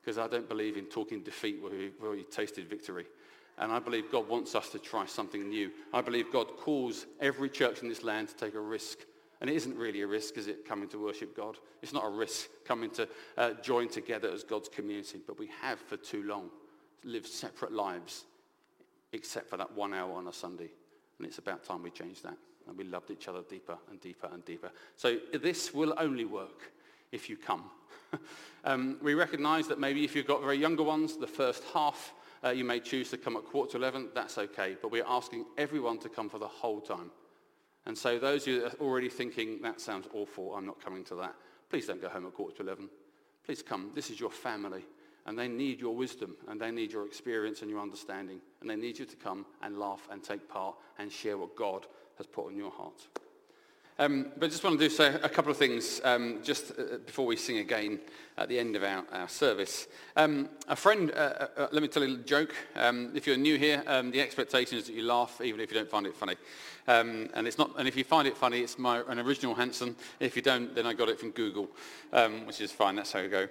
because 0.00 0.18
I 0.18 0.28
don't 0.28 0.48
believe 0.48 0.76
in 0.76 0.84
talking 0.86 1.22
defeat 1.22 1.60
where 1.62 1.72
we've 1.72 1.92
already 2.02 2.24
tasted 2.24 2.68
victory. 2.68 3.06
And 3.58 3.72
I 3.72 3.78
believe 3.78 4.12
God 4.12 4.28
wants 4.28 4.54
us 4.54 4.68
to 4.70 4.78
try 4.78 5.04
something 5.04 5.48
new. 5.48 5.70
I 5.92 6.00
believe 6.00 6.32
God 6.32 6.56
calls 6.56 7.06
every 7.20 7.48
church 7.48 7.82
in 7.82 7.88
this 7.88 8.04
land 8.04 8.28
to 8.28 8.36
take 8.36 8.54
a 8.54 8.60
risk. 8.60 8.98
And 9.40 9.50
it 9.50 9.56
isn't 9.56 9.76
really 9.76 10.02
a 10.02 10.06
risk, 10.06 10.36
is 10.36 10.46
it, 10.46 10.66
coming 10.66 10.88
to 10.90 11.02
worship 11.02 11.36
God? 11.36 11.56
It's 11.82 11.92
not 11.92 12.04
a 12.04 12.10
risk 12.10 12.48
coming 12.64 12.90
to 12.90 13.08
uh, 13.36 13.54
join 13.62 13.88
together 13.88 14.30
as 14.30 14.44
God's 14.44 14.68
community. 14.68 15.20
But 15.26 15.38
we 15.38 15.50
have 15.60 15.78
for 15.80 15.96
too 15.96 16.22
long 16.22 16.50
lived 17.04 17.26
separate 17.26 17.72
lives, 17.72 18.24
except 19.12 19.50
for 19.50 19.56
that 19.56 19.74
one 19.74 19.92
hour 19.92 20.12
on 20.12 20.28
a 20.28 20.32
Sunday. 20.32 20.70
And 21.18 21.26
it's 21.26 21.38
about 21.38 21.64
time 21.64 21.82
we 21.82 21.90
changed 21.90 22.22
that. 22.24 22.36
And 22.66 22.76
we 22.76 22.84
loved 22.84 23.10
each 23.10 23.28
other 23.28 23.42
deeper 23.48 23.78
and 23.90 24.00
deeper 24.00 24.28
and 24.32 24.44
deeper. 24.44 24.70
So 24.96 25.18
this 25.32 25.72
will 25.72 25.94
only 25.98 26.24
work 26.24 26.72
if 27.12 27.30
you 27.30 27.36
come. 27.36 27.64
um, 28.64 28.98
we 29.02 29.14
recognize 29.14 29.68
that 29.68 29.80
maybe 29.80 30.04
if 30.04 30.14
you've 30.14 30.26
got 30.26 30.40
very 30.40 30.58
younger 30.58 30.82
ones, 30.82 31.16
the 31.16 31.26
first 31.26 31.64
half, 31.72 32.12
uh, 32.44 32.50
you 32.50 32.64
may 32.64 32.80
choose 32.80 33.10
to 33.10 33.16
come 33.16 33.36
at 33.36 33.44
quarter 33.44 33.72
to 33.72 33.78
11. 33.78 34.10
That's 34.14 34.38
okay. 34.38 34.76
But 34.80 34.90
we're 34.90 35.04
asking 35.06 35.46
everyone 35.56 35.98
to 36.00 36.08
come 36.08 36.28
for 36.28 36.38
the 36.38 36.48
whole 36.48 36.80
time. 36.80 37.10
And 37.86 37.96
so 37.96 38.18
those 38.18 38.42
of 38.42 38.48
you 38.48 38.60
that 38.60 38.74
are 38.74 38.82
already 38.82 39.08
thinking, 39.08 39.62
that 39.62 39.80
sounds 39.80 40.06
awful, 40.12 40.54
I'm 40.54 40.66
not 40.66 40.82
coming 40.84 41.04
to 41.04 41.14
that, 41.16 41.34
please 41.70 41.86
don't 41.86 42.02
go 42.02 42.08
home 42.08 42.26
at 42.26 42.34
quarter 42.34 42.56
to 42.58 42.62
11. 42.62 42.90
Please 43.44 43.62
come. 43.62 43.92
This 43.94 44.10
is 44.10 44.20
your 44.20 44.30
family. 44.30 44.84
And 45.28 45.38
they 45.38 45.46
need 45.46 45.78
your 45.78 45.94
wisdom 45.94 46.36
and 46.48 46.58
they 46.58 46.70
need 46.70 46.90
your 46.90 47.04
experience 47.04 47.60
and 47.60 47.70
your 47.70 47.80
understanding. 47.80 48.40
And 48.62 48.70
they 48.70 48.76
need 48.76 48.98
you 48.98 49.04
to 49.04 49.16
come 49.16 49.44
and 49.60 49.78
laugh 49.78 50.08
and 50.10 50.24
take 50.24 50.48
part 50.48 50.74
and 50.98 51.12
share 51.12 51.36
what 51.36 51.54
God 51.54 51.84
has 52.16 52.26
put 52.26 52.46
on 52.46 52.56
your 52.56 52.70
heart. 52.70 53.06
Um, 53.98 54.28
but 54.38 54.46
I 54.46 54.48
just 54.48 54.64
want 54.64 54.78
to 54.78 54.88
do 54.88 54.88
say 54.88 55.08
a 55.08 55.28
couple 55.28 55.50
of 55.50 55.58
things 55.58 56.00
um, 56.02 56.38
just 56.42 56.70
uh, 56.70 56.96
before 57.04 57.26
we 57.26 57.36
sing 57.36 57.58
again 57.58 58.00
at 58.38 58.48
the 58.48 58.58
end 58.58 58.74
of 58.74 58.82
our, 58.82 59.04
our 59.12 59.28
service. 59.28 59.86
Um, 60.16 60.48
a 60.66 60.76
friend, 60.76 61.10
uh, 61.10 61.14
uh, 61.14 61.46
uh 61.58 61.68
let 61.72 61.82
me 61.82 61.88
tell 61.88 62.04
you 62.04 62.14
a 62.14 62.18
joke. 62.18 62.54
Um, 62.74 63.10
if 63.14 63.26
you're 63.26 63.36
new 63.36 63.58
here, 63.58 63.82
um, 63.86 64.10
the 64.10 64.22
expectation 64.22 64.78
is 64.78 64.86
that 64.86 64.94
you 64.94 65.02
laugh 65.02 65.42
even 65.44 65.60
if 65.60 65.70
you 65.70 65.76
don't 65.76 65.90
find 65.90 66.06
it 66.06 66.16
funny. 66.16 66.36
Um, 66.86 67.28
and 67.34 67.46
it's 67.46 67.58
not, 67.58 67.72
and 67.76 67.86
if 67.86 67.98
you 67.98 68.04
find 68.04 68.26
it 68.26 68.36
funny, 68.36 68.60
it's 68.60 68.78
my 68.78 69.02
an 69.08 69.18
original 69.18 69.54
Hanson. 69.54 69.94
If 70.20 70.36
you 70.36 70.42
don't, 70.42 70.74
then 70.74 70.86
I 70.86 70.94
got 70.94 71.10
it 71.10 71.20
from 71.20 71.32
Google, 71.32 71.68
which 72.46 72.62
is 72.62 72.72
fine. 72.72 72.96
That's 72.96 73.12
how 73.12 73.20
we 73.20 73.28
go. 73.28 73.46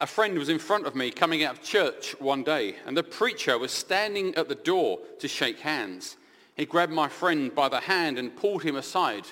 A 0.00 0.06
friend 0.06 0.38
was 0.38 0.48
in 0.48 0.58
front 0.58 0.86
of 0.86 0.94
me 0.94 1.10
coming 1.10 1.42
out 1.42 1.56
of 1.56 1.62
church 1.62 2.14
one 2.20 2.42
day, 2.42 2.76
and 2.86 2.96
the 2.96 3.02
preacher 3.02 3.58
was 3.58 3.72
standing 3.72 4.34
at 4.34 4.48
the 4.48 4.54
door 4.54 4.98
to 5.20 5.28
shake 5.28 5.60
hands. 5.60 6.16
He 6.54 6.66
grabbed 6.66 6.92
my 6.92 7.08
friend 7.08 7.54
by 7.54 7.68
the 7.68 7.80
hand 7.80 8.18
and 8.18 8.36
pulled 8.36 8.62
him 8.62 8.76
aside. 8.76 9.24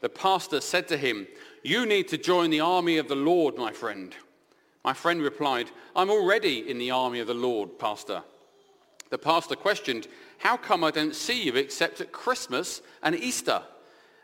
The 0.00 0.08
pastor 0.08 0.60
said 0.60 0.88
to 0.88 0.96
him, 0.96 1.26
you 1.62 1.86
need 1.86 2.08
to 2.08 2.18
join 2.18 2.50
the 2.50 2.60
army 2.60 2.98
of 2.98 3.08
the 3.08 3.14
Lord, 3.14 3.56
my 3.56 3.72
friend. 3.72 4.14
My 4.84 4.92
friend 4.92 5.22
replied, 5.22 5.70
I'm 5.94 6.10
already 6.10 6.68
in 6.68 6.78
the 6.78 6.90
army 6.90 7.20
of 7.20 7.28
the 7.28 7.34
Lord, 7.34 7.78
pastor. 7.78 8.22
The 9.10 9.18
pastor 9.18 9.54
questioned, 9.54 10.08
how 10.38 10.56
come 10.56 10.82
I 10.82 10.90
don't 10.90 11.14
see 11.14 11.44
you 11.44 11.54
except 11.54 12.00
at 12.00 12.10
Christmas 12.12 12.82
and 13.02 13.14
Easter? 13.14 13.62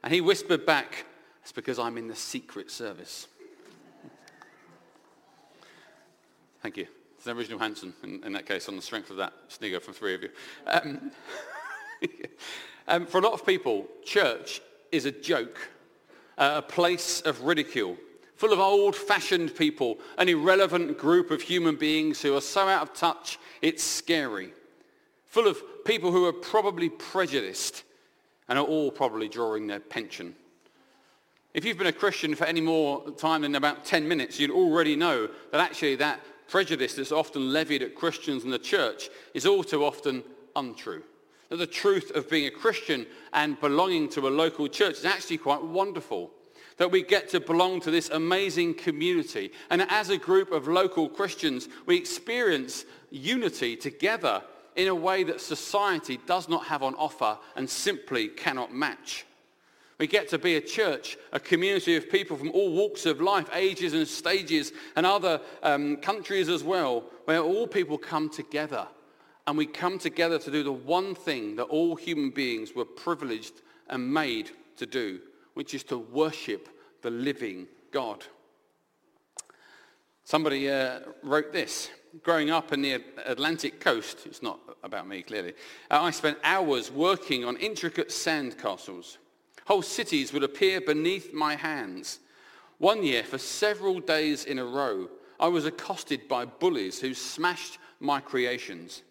And 0.02 0.12
he 0.12 0.20
whispered 0.20 0.66
back, 0.66 1.06
it's 1.42 1.52
because 1.52 1.78
I'm 1.78 1.96
in 1.96 2.08
the 2.08 2.16
secret 2.16 2.70
service. 2.70 3.28
Thank 6.68 6.76
you. 6.76 6.86
It's 7.16 7.26
an 7.26 7.34
original 7.34 7.58
Hanson 7.58 7.94
in, 8.02 8.22
in, 8.24 8.34
that 8.34 8.44
case 8.44 8.68
on 8.68 8.76
the 8.76 8.82
strength 8.82 9.08
of 9.08 9.16
that 9.16 9.32
snigger 9.48 9.80
from 9.80 9.94
three 9.94 10.14
of 10.14 10.22
you. 10.22 10.28
Um, 10.66 11.10
um, 12.88 13.06
for 13.06 13.16
a 13.16 13.20
lot 13.22 13.32
of 13.32 13.46
people, 13.46 13.86
church 14.04 14.60
is 14.92 15.06
a 15.06 15.10
joke, 15.10 15.58
uh, 16.36 16.56
a 16.56 16.60
place 16.60 17.22
of 17.22 17.40
ridicule, 17.40 17.96
full 18.36 18.52
of 18.52 18.58
old-fashioned 18.58 19.56
people, 19.56 19.96
an 20.18 20.28
irrelevant 20.28 20.98
group 20.98 21.30
of 21.30 21.40
human 21.40 21.76
beings 21.76 22.20
who 22.20 22.36
are 22.36 22.42
so 22.42 22.68
out 22.68 22.82
of 22.82 22.92
touch, 22.92 23.38
it's 23.62 23.82
scary. 23.82 24.52
Full 25.24 25.46
of 25.46 25.62
people 25.86 26.12
who 26.12 26.26
are 26.26 26.34
probably 26.34 26.90
prejudiced 26.90 27.82
and 28.46 28.58
are 28.58 28.66
all 28.66 28.90
probably 28.90 29.30
drawing 29.30 29.68
their 29.68 29.80
pension. 29.80 30.34
If 31.54 31.64
you've 31.64 31.78
been 31.78 31.86
a 31.86 31.92
Christian 31.92 32.34
for 32.34 32.44
any 32.44 32.60
more 32.60 33.10
time 33.12 33.40
than 33.40 33.54
about 33.54 33.86
10 33.86 34.06
minutes, 34.06 34.38
you'd 34.38 34.50
already 34.50 34.96
know 34.96 35.30
that 35.50 35.62
actually 35.62 35.96
that 35.96 36.20
prejudice 36.48 36.94
that's 36.94 37.12
often 37.12 37.52
levied 37.52 37.82
at 37.82 37.94
Christians 37.94 38.44
and 38.44 38.52
the 38.52 38.58
church 38.58 39.08
is 39.34 39.46
all 39.46 39.62
too 39.62 39.84
often 39.84 40.24
untrue 40.56 41.02
that 41.48 41.56
the 41.56 41.66
truth 41.66 42.10
of 42.14 42.28
being 42.28 42.46
a 42.46 42.50
Christian 42.50 43.06
and 43.32 43.60
belonging 43.60 44.08
to 44.10 44.28
a 44.28 44.30
local 44.30 44.68
church 44.68 44.98
is 44.98 45.04
actually 45.04 45.38
quite 45.38 45.62
wonderful. 45.62 46.30
That 46.76 46.90
we 46.90 47.02
get 47.02 47.28
to 47.30 47.40
belong 47.40 47.80
to 47.80 47.90
this 47.90 48.10
amazing 48.10 48.74
community. 48.74 49.50
And 49.70 49.82
as 49.88 50.10
a 50.10 50.18
group 50.18 50.52
of 50.52 50.68
local 50.68 51.08
Christians, 51.08 51.68
we 51.86 51.96
experience 51.96 52.84
unity 53.10 53.76
together 53.76 54.42
in 54.76 54.88
a 54.88 54.94
way 54.94 55.24
that 55.24 55.40
society 55.40 56.20
does 56.26 56.48
not 56.48 56.66
have 56.66 56.84
on 56.84 56.94
offer 56.94 57.36
and 57.56 57.68
simply 57.68 58.28
cannot 58.28 58.72
match. 58.72 59.26
We 59.98 60.06
get 60.06 60.28
to 60.28 60.38
be 60.38 60.56
a 60.56 60.60
church, 60.60 61.16
a 61.32 61.40
community 61.40 61.96
of 61.96 62.08
people 62.08 62.36
from 62.36 62.50
all 62.52 62.72
walks 62.72 63.04
of 63.04 63.20
life, 63.20 63.48
ages 63.52 63.94
and 63.94 64.06
stages, 64.06 64.72
and 64.94 65.04
other 65.04 65.40
um, 65.62 65.96
countries 65.96 66.48
as 66.48 66.62
well, 66.62 67.04
where 67.24 67.40
all 67.40 67.66
people 67.66 67.98
come 67.98 68.28
together 68.30 68.86
and 69.48 69.56
we 69.56 69.64
come 69.64 69.98
together 69.98 70.38
to 70.38 70.50
do 70.50 70.62
the 70.62 70.70
one 70.70 71.14
thing 71.14 71.56
that 71.56 71.64
all 71.64 71.96
human 71.96 72.28
beings 72.28 72.74
were 72.74 72.84
privileged 72.84 73.62
and 73.88 74.12
made 74.12 74.50
to 74.76 74.84
do, 74.84 75.20
which 75.54 75.72
is 75.72 75.82
to 75.84 75.96
worship 75.96 76.68
the 77.00 77.08
living 77.08 77.66
God. 77.90 78.26
Somebody 80.24 80.70
uh, 80.70 81.00
wrote 81.22 81.50
this. 81.50 81.88
Growing 82.22 82.50
up 82.50 82.74
in 82.74 82.82
the 82.82 83.02
Atlantic 83.24 83.80
coast, 83.80 84.26
it's 84.26 84.42
not 84.42 84.60
about 84.82 85.08
me 85.08 85.22
clearly, 85.22 85.54
uh, 85.90 86.02
I 86.02 86.10
spent 86.10 86.36
hours 86.44 86.90
working 86.90 87.46
on 87.46 87.56
intricate 87.56 88.12
sand 88.12 88.58
castles. 88.58 89.16
Whole 89.68 89.82
cities 89.82 90.32
would 90.32 90.44
appear 90.44 90.80
beneath 90.80 91.34
my 91.34 91.54
hands. 91.54 92.20
One 92.78 93.02
year, 93.02 93.22
for 93.22 93.36
several 93.36 94.00
days 94.00 94.46
in 94.46 94.58
a 94.58 94.64
row, 94.64 95.10
I 95.38 95.48
was 95.48 95.66
accosted 95.66 96.26
by 96.26 96.46
bullies 96.46 97.02
who 97.02 97.12
smashed 97.12 97.76
my 98.00 98.18
creations. 98.18 99.02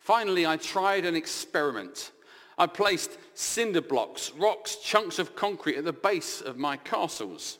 Finally, 0.00 0.44
I 0.44 0.58
tried 0.58 1.06
an 1.06 1.16
experiment. 1.16 2.12
I 2.58 2.66
placed 2.66 3.16
cinder 3.32 3.80
blocks, 3.80 4.32
rocks, 4.32 4.76
chunks 4.76 5.18
of 5.18 5.34
concrete 5.34 5.78
at 5.78 5.84
the 5.84 5.94
base 5.94 6.42
of 6.42 6.58
my 6.58 6.76
castles. 6.76 7.56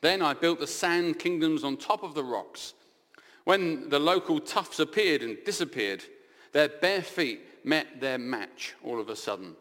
Then 0.00 0.22
I 0.22 0.32
built 0.32 0.60
the 0.60 0.66
sand 0.66 1.18
kingdoms 1.18 1.62
on 1.62 1.76
top 1.76 2.02
of 2.02 2.14
the 2.14 2.24
rocks. 2.24 2.72
When 3.44 3.90
the 3.90 3.98
local 3.98 4.40
toughs 4.40 4.80
appeared 4.80 5.20
and 5.20 5.36
disappeared, 5.44 6.02
their 6.52 6.70
bare 6.70 7.02
feet 7.02 7.66
met 7.66 8.00
their 8.00 8.16
match 8.16 8.74
all 8.82 8.98
of 8.98 9.10
a 9.10 9.16
sudden. 9.16 9.56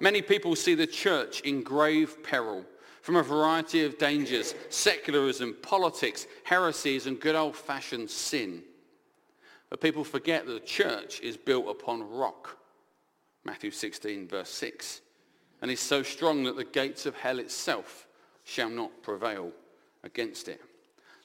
Many 0.00 0.22
people 0.22 0.56
see 0.56 0.74
the 0.74 0.86
church 0.86 1.40
in 1.40 1.62
grave 1.62 2.22
peril 2.22 2.64
from 3.02 3.16
a 3.16 3.22
variety 3.22 3.84
of 3.84 3.98
dangers, 3.98 4.54
secularism, 4.70 5.56
politics, 5.62 6.26
heresies, 6.44 7.06
and 7.06 7.20
good 7.20 7.34
old-fashioned 7.34 8.08
sin. 8.08 8.62
But 9.70 9.80
people 9.80 10.04
forget 10.04 10.46
that 10.46 10.52
the 10.52 10.60
church 10.60 11.20
is 11.20 11.36
built 11.36 11.68
upon 11.68 12.08
rock. 12.08 12.58
Matthew 13.44 13.70
16, 13.70 14.28
verse 14.28 14.50
6. 14.50 15.00
And 15.60 15.70
is 15.70 15.80
so 15.80 16.02
strong 16.02 16.44
that 16.44 16.56
the 16.56 16.64
gates 16.64 17.06
of 17.06 17.16
hell 17.16 17.38
itself 17.38 18.06
shall 18.44 18.70
not 18.70 19.02
prevail 19.02 19.50
against 20.04 20.48
it. 20.48 20.60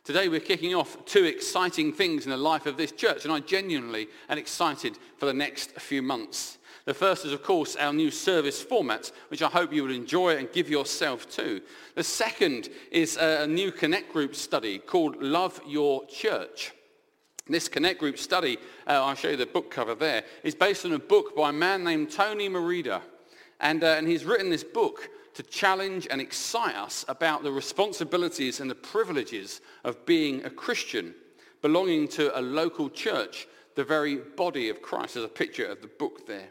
Today 0.03 0.29
we're 0.29 0.39
kicking 0.39 0.73
off 0.73 1.03
two 1.05 1.25
exciting 1.25 1.91
things 1.91 2.23
in 2.23 2.31
the 2.31 2.37
life 2.37 2.65
of 2.65 2.77
this 2.77 2.93
church, 2.93 3.25
and 3.25 3.33
I 3.33 3.41
genuinely 3.41 4.07
am 4.29 4.37
excited 4.37 4.97
for 5.17 5.25
the 5.25 5.33
next 5.33 5.71
few 5.73 6.01
months. 6.01 6.56
The 6.87 6.93
first 6.93 7.25
is, 7.25 7.33
of 7.33 7.43
course, 7.43 7.75
our 7.75 7.91
new 7.91 8.09
service 8.09 8.61
format, 8.61 9.11
which 9.27 9.41
I 9.41 9.49
hope 9.49 9.73
you 9.73 9.83
will 9.83 9.91
enjoy 9.91 10.37
and 10.37 10.49
give 10.53 10.69
yourself 10.69 11.29
to. 11.31 11.59
The 11.95 12.03
second 12.03 12.69
is 12.91 13.17
a 13.17 13.45
new 13.45 13.73
Connect 13.73 14.13
Group 14.13 14.33
study 14.33 14.79
called 14.79 15.21
Love 15.21 15.59
Your 15.67 16.05
Church. 16.05 16.71
This 17.45 17.67
Connect 17.67 17.99
Group 17.99 18.17
study, 18.17 18.57
uh, 18.87 19.03
I'll 19.03 19.15
show 19.15 19.31
you 19.31 19.35
the 19.35 19.45
book 19.45 19.69
cover 19.69 19.95
there, 19.95 20.23
is 20.45 20.55
based 20.55 20.85
on 20.85 20.93
a 20.93 20.99
book 20.99 21.35
by 21.35 21.49
a 21.49 21.51
man 21.51 21.83
named 21.83 22.09
Tony 22.09 22.47
Merida. 22.47 23.01
And, 23.59 23.83
uh, 23.83 23.95
and 23.97 24.07
he's 24.07 24.23
written 24.23 24.49
this 24.49 24.63
book 24.63 25.09
to 25.33 25.43
challenge 25.43 26.07
and 26.09 26.21
excite 26.21 26.75
us 26.75 27.03
about 27.09 27.43
the 27.43 27.51
responsibilities 27.51 28.61
and 28.61 28.71
the 28.71 28.75
privileges 28.75 29.59
of 29.83 30.05
being 30.05 30.45
a 30.45 30.49
Christian, 30.49 31.15
belonging 31.61 32.07
to 32.07 32.39
a 32.39 32.41
local 32.41 32.89
church, 32.89 33.45
the 33.75 33.83
very 33.83 34.15
body 34.15 34.69
of 34.69 34.81
Christ. 34.81 35.15
There's 35.15 35.25
a 35.25 35.27
picture 35.27 35.65
of 35.65 35.81
the 35.81 35.87
book 35.87 36.25
there. 36.25 36.47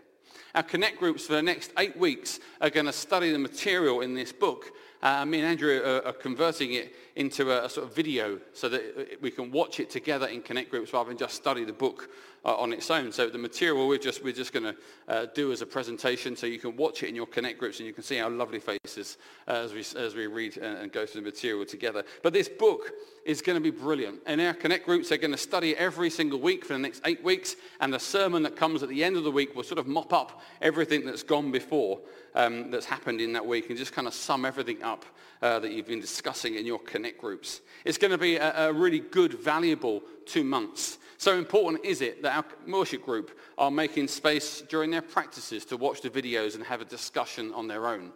Our 0.57 0.63
Connect 0.63 0.99
groups 0.99 1.27
for 1.27 1.35
the 1.35 1.43
next 1.43 1.71
eight 1.77 1.99
weeks 1.99 2.41
are 2.63 2.71
going 2.71 2.87
to 2.87 2.93
study 2.93 3.31
the 3.31 3.39
material 3.39 4.01
in 4.01 4.15
this 4.15 4.33
book. 4.33 4.73
Uh, 5.03 5.23
me 5.27 5.41
and 5.41 5.47
Andrew 5.47 5.83
are, 5.85 6.07
are 6.07 6.15
converting 6.15 6.73
it 6.73 6.95
into 7.17 7.51
a, 7.51 7.65
a, 7.65 7.69
sort 7.69 7.87
of 7.87 7.95
video 7.95 8.39
so 8.53 8.69
that 8.69 9.19
we 9.23 9.31
can 9.31 9.51
watch 9.51 9.81
it 9.81 9.89
together 9.91 10.27
in 10.27 10.43
Connect 10.43 10.71
groups 10.71 10.93
rather 10.93 11.09
than 11.09 11.19
just 11.19 11.35
study 11.35 11.65
the 11.65 11.73
book 11.73 12.11
uh, 12.45 12.55
on 12.57 12.73
its 12.73 12.91
own. 12.91 13.11
So 13.11 13.29
the 13.29 13.39
material 13.39 13.89
we're 13.89 13.99
just, 13.99 14.23
we're 14.23 14.35
just 14.35 14.53
going 14.53 14.65
to 14.65 14.77
uh, 15.09 15.27
do 15.35 15.51
as 15.51 15.63
a 15.63 15.67
presentation 15.67 16.37
so 16.37 16.47
you 16.47 16.59
can 16.59 16.77
watch 16.77 17.03
it 17.03 17.09
in 17.09 17.17
your 17.17 17.27
Connect 17.27 17.59
groups 17.59 17.81
and 17.81 17.87
you 17.87 17.95
can 17.95 18.05
see 18.05 18.21
our 18.21 18.31
lovely 18.31 18.61
faces 18.61 19.17
uh, 19.49 19.53
as, 19.53 19.73
we, 19.73 19.81
as 19.99 20.15
we 20.15 20.27
read 20.27 20.59
and, 20.59 20.79
and, 20.79 20.93
go 20.93 21.07
through 21.07 21.23
the 21.23 21.25
material 21.25 21.65
together. 21.65 22.05
But 22.23 22.35
this 22.35 22.49
book 22.49 22.93
is 23.25 23.41
going 23.41 23.57
to 23.57 23.63
be 23.63 23.77
brilliant. 23.77 24.21
And 24.27 24.41
our 24.41 24.55
Connect 24.55 24.85
groups 24.85 25.11
are 25.11 25.17
going 25.17 25.33
to 25.33 25.39
study 25.39 25.75
every 25.77 26.11
single 26.11 26.39
week 26.39 26.65
for 26.65 26.75
the 26.75 26.79
next 26.79 27.01
eight 27.07 27.25
weeks 27.25 27.57
and 27.81 27.93
the 27.93 27.99
sermon 27.99 28.43
that 28.43 28.57
comes 28.57 28.83
at 28.83 28.91
the 28.91 29.03
end 29.03 29.17
of 29.17 29.25
the 29.25 29.31
week 29.31 29.57
will 29.57 29.65
sort 29.65 29.79
of 29.79 29.87
mop 29.87 30.13
up 30.13 30.43
everything 30.61 31.07
that's 31.07 31.23
gone 31.23 31.51
before 31.51 31.99
um, 32.35 32.71
that's 32.71 32.87
happened 32.87 33.21
in 33.21 33.33
that 33.33 33.45
week 33.45 33.71
and 33.71 33.79
just 33.79 33.93
kind 33.93 34.07
of 34.07 34.15
sum 34.15 34.45
everything 34.45 34.83
up 34.83 35.05
uh, 35.43 35.59
that 35.59 35.73
you've 35.73 35.87
been 35.87 36.01
discussing 36.01 36.55
in 36.55 36.65
your 36.65 36.79
Connect 36.79 37.06
groups. 37.13 37.61
It's 37.85 37.99
going 37.99 38.11
to 38.11 38.19
be 38.19 38.37
a, 38.37 38.69
a 38.69 38.73
really 38.73 39.01
good, 39.01 39.35
valuable 39.35 40.03
two 40.27 40.45
months. 40.45 40.99
So 41.19 41.39
important 41.39 41.85
is 41.85 42.03
it 42.03 42.23
that 42.23 42.37
our 42.37 42.45
worship 42.69 43.05
group 43.05 43.39
are 43.57 43.71
making 43.71 44.09
space 44.09 44.63
during 44.69 44.91
their 44.91 45.03
practices 45.03 45.65
to 45.67 45.77
watch 45.77 46.03
the 46.03 46.11
videos 46.11 46.55
and 46.55 46.65
have 46.65 46.81
a 46.81 46.85
discussion 46.85 47.53
on 47.55 47.69
their 47.69 47.87
own. 47.87 48.13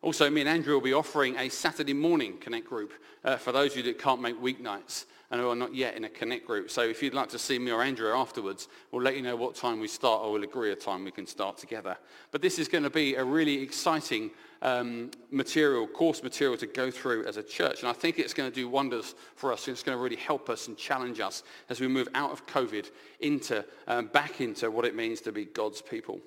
Also, 0.00 0.30
me 0.30 0.40
and 0.40 0.48
Andrew 0.48 0.74
will 0.74 0.80
be 0.80 0.92
offering 0.92 1.36
a 1.36 1.48
Saturday 1.48 1.92
morning 1.92 2.38
Connect 2.38 2.66
group 2.66 2.92
uh, 3.24 3.36
for 3.36 3.50
those 3.50 3.72
of 3.72 3.78
you 3.78 3.82
that 3.82 3.98
can't 3.98 4.22
make 4.22 4.40
weeknights 4.40 5.06
and 5.30 5.40
who 5.40 5.50
are 5.50 5.56
not 5.56 5.74
yet 5.74 5.96
in 5.96 6.04
a 6.04 6.08
Connect 6.08 6.46
group. 6.46 6.70
So 6.70 6.82
if 6.82 7.02
you'd 7.02 7.14
like 7.14 7.28
to 7.30 7.38
see 7.38 7.58
me 7.58 7.72
or 7.72 7.82
Andrew 7.82 8.12
afterwards, 8.12 8.68
we'll 8.92 9.02
let 9.02 9.16
you 9.16 9.22
know 9.22 9.36
what 9.36 9.56
time 9.56 9.80
we 9.80 9.88
start 9.88 10.22
or 10.22 10.32
we'll 10.32 10.44
agree 10.44 10.70
a 10.70 10.76
time 10.76 11.04
we 11.04 11.10
can 11.10 11.26
start 11.26 11.58
together. 11.58 11.98
But 12.30 12.42
this 12.42 12.58
is 12.58 12.68
going 12.68 12.84
to 12.84 12.90
be 12.90 13.16
a 13.16 13.24
really 13.24 13.60
exciting 13.60 14.30
um, 14.62 15.10
material, 15.30 15.86
course 15.86 16.22
material 16.22 16.56
to 16.58 16.66
go 16.66 16.90
through 16.90 17.26
as 17.26 17.36
a 17.36 17.42
church. 17.42 17.80
And 17.80 17.88
I 17.88 17.92
think 17.92 18.18
it's 18.18 18.34
going 18.34 18.50
to 18.50 18.54
do 18.54 18.68
wonders 18.68 19.14
for 19.36 19.52
us. 19.52 19.68
It's 19.68 19.82
going 19.82 19.96
to 19.96 20.02
really 20.02 20.16
help 20.16 20.50
us 20.50 20.68
and 20.68 20.76
challenge 20.76 21.20
us 21.20 21.42
as 21.68 21.80
we 21.80 21.88
move 21.88 22.08
out 22.14 22.30
of 22.30 22.46
COVID 22.46 22.90
into, 23.20 23.64
um, 23.86 24.06
back 24.06 24.40
into 24.40 24.70
what 24.70 24.84
it 24.84 24.94
means 24.94 25.20
to 25.22 25.32
be 25.32 25.44
God's 25.44 25.82
people. 25.82 26.20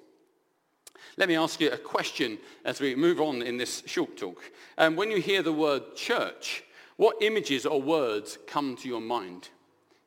Let 1.17 1.27
me 1.27 1.35
ask 1.35 1.59
you 1.59 1.71
a 1.71 1.77
question 1.77 2.37
as 2.63 2.79
we 2.79 2.95
move 2.95 3.19
on 3.19 3.41
in 3.41 3.57
this 3.57 3.83
short 3.85 4.17
talk. 4.17 4.41
Um, 4.77 4.95
when 4.95 5.11
you 5.11 5.19
hear 5.19 5.41
the 5.41 5.51
word 5.51 5.95
church, 5.95 6.63
what 6.97 7.21
images 7.21 7.65
or 7.65 7.81
words 7.81 8.37
come 8.47 8.75
to 8.77 8.87
your 8.87 9.01
mind? 9.01 9.49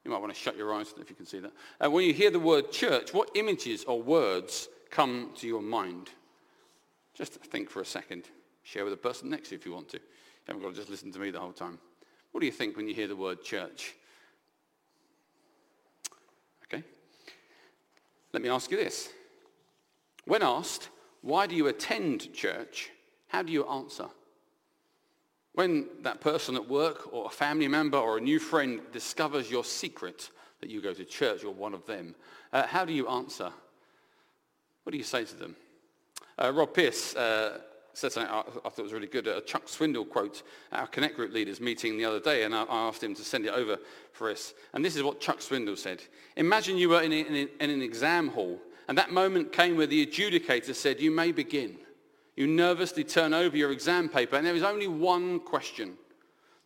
You 0.04 0.10
might 0.10 0.20
want 0.20 0.34
to 0.34 0.38
shut 0.38 0.56
your 0.56 0.72
eyes 0.72 0.94
if 1.00 1.08
you 1.08 1.16
can 1.16 1.26
see 1.26 1.40
that. 1.40 1.52
Uh, 1.80 1.90
when 1.90 2.04
you 2.04 2.12
hear 2.12 2.30
the 2.30 2.38
word 2.38 2.70
church, 2.70 3.12
what 3.12 3.30
images 3.34 3.84
or 3.84 4.00
words 4.00 4.68
come 4.90 5.30
to 5.36 5.46
your 5.46 5.62
mind? 5.62 6.10
Just 7.14 7.34
think 7.34 7.70
for 7.70 7.80
a 7.80 7.86
second. 7.86 8.28
Share 8.62 8.84
with 8.84 8.92
the 8.92 8.96
person 8.98 9.30
next 9.30 9.48
to 9.48 9.54
you 9.54 9.58
if 9.58 9.66
you 9.66 9.72
want 9.72 9.88
to. 9.90 9.98
You 9.98 10.02
haven't 10.48 10.62
got 10.62 10.70
to 10.70 10.76
just 10.76 10.90
listen 10.90 11.12
to 11.12 11.18
me 11.18 11.30
the 11.30 11.40
whole 11.40 11.52
time. 11.52 11.78
What 12.32 12.40
do 12.40 12.46
you 12.46 12.52
think 12.52 12.76
when 12.76 12.88
you 12.88 12.94
hear 12.94 13.06
the 13.06 13.16
word 13.16 13.42
church? 13.44 13.94
Okay. 16.64 16.82
Let 18.32 18.42
me 18.42 18.48
ask 18.48 18.70
you 18.70 18.76
this. 18.76 19.10
When 20.24 20.42
asked, 20.42 20.88
why 21.22 21.46
do 21.46 21.54
you 21.54 21.68
attend 21.68 22.32
church? 22.32 22.90
How 23.28 23.42
do 23.42 23.52
you 23.52 23.66
answer? 23.66 24.06
When 25.52 25.86
that 26.02 26.20
person 26.20 26.56
at 26.56 26.68
work 26.68 27.12
or 27.12 27.26
a 27.26 27.30
family 27.30 27.68
member 27.68 27.98
or 27.98 28.18
a 28.18 28.20
new 28.20 28.40
friend 28.40 28.80
discovers 28.92 29.50
your 29.50 29.64
secret 29.64 30.30
that 30.60 30.68
you 30.68 30.80
go 30.80 30.92
to 30.92 31.04
church, 31.04 31.42
you're 31.42 31.52
one 31.52 31.74
of 31.74 31.86
them, 31.86 32.14
uh, 32.52 32.66
how 32.66 32.84
do 32.84 32.92
you 32.92 33.06
answer? 33.08 33.52
What 34.82 34.90
do 34.90 34.98
you 34.98 35.04
say 35.04 35.24
to 35.24 35.36
them? 35.36 35.54
Uh, 36.38 36.52
Rob 36.52 36.74
Pierce 36.74 37.14
uh, 37.14 37.58
said 37.92 38.12
something 38.12 38.32
I, 38.32 38.40
I, 38.40 38.68
thought 38.68 38.82
was 38.82 38.92
really 38.92 39.06
good, 39.06 39.26
a 39.26 39.40
Chuck 39.40 39.66
Swindoll 39.66 40.08
quote 40.08 40.42
at 40.72 40.80
our 40.80 40.86
Connect 40.86 41.16
Group 41.16 41.32
leaders 41.32 41.60
meeting 41.60 41.96
the 41.96 42.04
other 42.04 42.20
day, 42.20 42.42
and 42.42 42.54
I, 42.54 42.64
I, 42.64 42.88
asked 42.88 43.02
him 43.02 43.14
to 43.14 43.22
send 43.22 43.46
it 43.46 43.54
over 43.54 43.78
for 44.12 44.30
us. 44.30 44.54
And 44.72 44.84
this 44.84 44.96
is 44.96 45.02
what 45.02 45.20
Chuck 45.20 45.38
Swindoll 45.38 45.78
said. 45.78 46.02
Imagine 46.36 46.76
you 46.76 46.88
were 46.88 47.02
in, 47.02 47.12
in, 47.12 47.48
in 47.60 47.70
an 47.70 47.82
exam 47.82 48.28
hall 48.28 48.60
and 48.88 48.98
that 48.98 49.12
moment 49.12 49.52
came 49.52 49.76
where 49.76 49.86
the 49.86 50.06
adjudicator 50.06 50.74
said, 50.74 51.00
you 51.00 51.10
may 51.10 51.32
begin. 51.32 51.76
You 52.36 52.46
nervously 52.46 53.04
turn 53.04 53.32
over 53.32 53.56
your 53.56 53.72
exam 53.72 54.08
paper 54.08 54.36
and 54.36 54.46
there 54.46 54.54
is 54.54 54.62
only 54.62 54.88
one 54.88 55.40
question. 55.40 55.94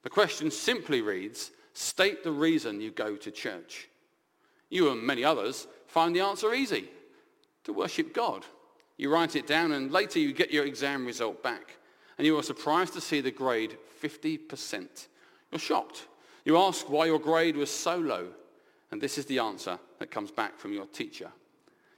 The 0.03 0.11
question 0.11 0.51
simply 0.51 1.01
reads, 1.01 1.51
state 1.75 2.25
the 2.25 2.33
reason 2.33 2.81
you 2.81 2.91
go 2.91 3.17
to 3.17 3.31
church. 3.31 3.89
You 4.71 4.91
and 4.91 5.03
many 5.03 5.25
others 5.25 5.67
find 5.87 6.15
the 6.15 6.21
answer 6.21 6.53
easy, 6.55 6.89
to 7.65 7.73
worship 7.73 8.13
God. 8.13 8.45
You 8.99 9.11
write 9.11 9.37
it 9.37 9.47
down 9.47 9.73
and 9.73 9.93
later 9.93 10.19
you 10.19 10.33
get 10.33 10.51
your 10.51 10.67
exam 10.67 11.07
result 11.07 11.43
back 11.43 11.77
and 12.19 12.27
you 12.27 12.37
are 12.37 12.43
surprised 12.43 12.93
to 12.95 13.01
see 13.01 13.21
the 13.21 13.31
grade 13.31 13.79
50%. 14.03 15.07
You're 15.51 15.59
shocked. 15.59 16.07
You 16.45 16.59
ask 16.59 16.91
why 16.91 17.07
your 17.07 17.21
grade 17.21 17.57
was 17.57 17.71
so 17.71 17.97
low 17.97 18.27
and 18.91 19.01
this 19.01 19.17
is 19.17 19.25
the 19.27 19.39
answer 19.39 19.79
that 20.01 20.11
comes 20.11 20.33
back 20.33 20.59
from 20.59 20.73
your 20.73 20.87
teacher. 20.87 21.31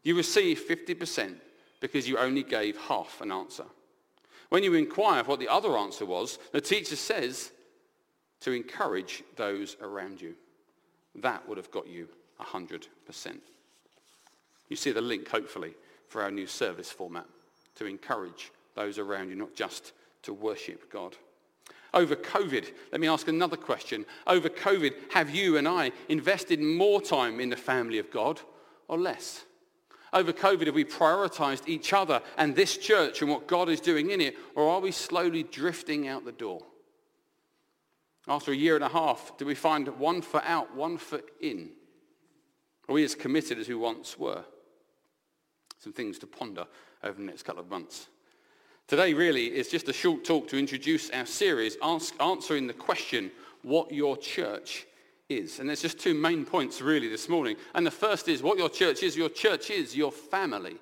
You 0.03 0.17
receive 0.17 0.61
50% 0.61 1.37
because 1.81 2.07
you 2.07 2.19
only 2.19 2.43
gave 2.43 2.77
half 2.77 3.21
an 3.23 3.33
answer. 3.33 3.65
When 4.51 4.63
you 4.63 4.75
inquire 4.75 5.25
what 5.25 5.41
the 5.41 5.49
other 5.49 5.77
answer 5.79 6.05
was, 6.05 6.39
the 6.53 6.61
teacher 6.61 6.97
says 6.97 7.53
to 8.41 8.53
encourage 8.53 9.23
those 9.37 9.77
around 9.81 10.21
you. 10.21 10.35
That 11.15 11.49
would 11.49 11.57
have 11.57 11.71
got 11.71 11.89
you 11.89 12.09
100%. 12.41 12.87
You 14.69 14.77
see 14.77 14.93
the 14.93 15.01
link, 15.01 15.29
hopefully, 15.29 15.75
for 16.11 16.23
our 16.23 16.31
new 16.31 16.47
service 16.47 16.91
format, 16.91 17.25
to 17.77 17.87
encourage 17.87 18.51
those 18.75 18.99
around 18.99 19.31
you, 19.31 19.37
not 19.37 19.55
just 19.55 19.93
to 20.23 20.35
worship 20.35 20.93
God. 20.93 21.17
Over 21.95 22.17
COVID, 22.17 22.71
let 22.93 23.01
me 23.01 23.09
ask 23.09 23.29
another 23.29 23.57
question. 23.57 24.05
Over 24.27 24.49
COVID, 24.49 24.93
have 25.13 25.31
you 25.31 25.57
and 25.57 25.67
I 25.67 25.93
invested 26.09 26.61
more 26.61 27.01
time 27.01 27.41
in 27.41 27.49
the 27.49 27.57
family 27.57 27.99
of 27.99 28.11
God 28.11 28.41
or 28.89 28.99
less? 28.99 29.45
Over 30.13 30.33
COVID, 30.33 30.67
have 30.67 30.75
we 30.75 30.85
prioritized 30.85 31.69
each 31.69 31.93
other 31.93 32.21
and 32.37 32.57
this 32.57 32.77
church 32.77 33.23
and 33.23 33.31
what 33.31 33.47
God 33.47 33.69
is 33.69 33.81
doing 33.81 34.11
in 34.11 34.21
it, 34.21 34.37
or 34.57 34.69
are 34.69 34.81
we 34.81 34.91
slowly 34.91 35.45
drifting 35.45 36.09
out 36.09 36.25
the 36.25 36.33
door? 36.33 36.65
After 38.27 38.51
a 38.51 38.57
year 38.57 38.75
and 38.75 38.85
a 38.85 38.89
half, 38.89 39.39
do 39.39 39.47
we 39.47 39.55
find 39.55 39.87
one 39.99 40.23
foot 40.23 40.45
out, 40.45 40.75
one 40.75 40.99
foot 40.99 41.31
in? 41.41 41.71
Are 42.89 42.95
we 42.95 43.05
as 43.05 43.15
committed 43.15 43.59
as 43.59 43.69
we 43.69 43.77
once 43.77 44.19
were? 44.19 44.45
Some 45.81 45.93
things 45.95 46.19
to 46.19 46.27
ponder 46.27 46.67
over 47.03 47.19
the 47.19 47.27
next 47.27 47.43
couple 47.43 47.63
of 47.63 47.71
months. 47.71 48.09
Today 48.87 49.15
really 49.15 49.47
is 49.47 49.69
just 49.69 49.89
a 49.89 49.93
short 49.93 50.25
talk 50.25 50.47
to 50.49 50.59
introduce 50.59 51.11
our 51.11 51.27
series 51.27 51.77
ask, 51.83 52.15
answering 52.21 52.67
the 52.67 52.75
question, 52.75 53.31
what 53.63 53.91
your 53.91 54.17
church 54.17 54.87
is. 55.29 55.59
And 55.59 55.69
there's 55.69 55.83
just 55.83 55.99
two 55.99 56.13
main 56.13 56.45
points 56.45 56.83
really 56.83 57.09
this 57.09 57.29
morning. 57.29 57.57
And 57.75 57.87
the 57.87 57.91
first 57.91 58.29
is 58.29 58.43
what 58.43 58.59
your 58.59 58.69
church 58.69 59.03
is. 59.03 59.17
Your 59.17 59.31
church 59.31 59.71
is 59.71 59.97
your 59.97 60.13
family. 60.13 60.77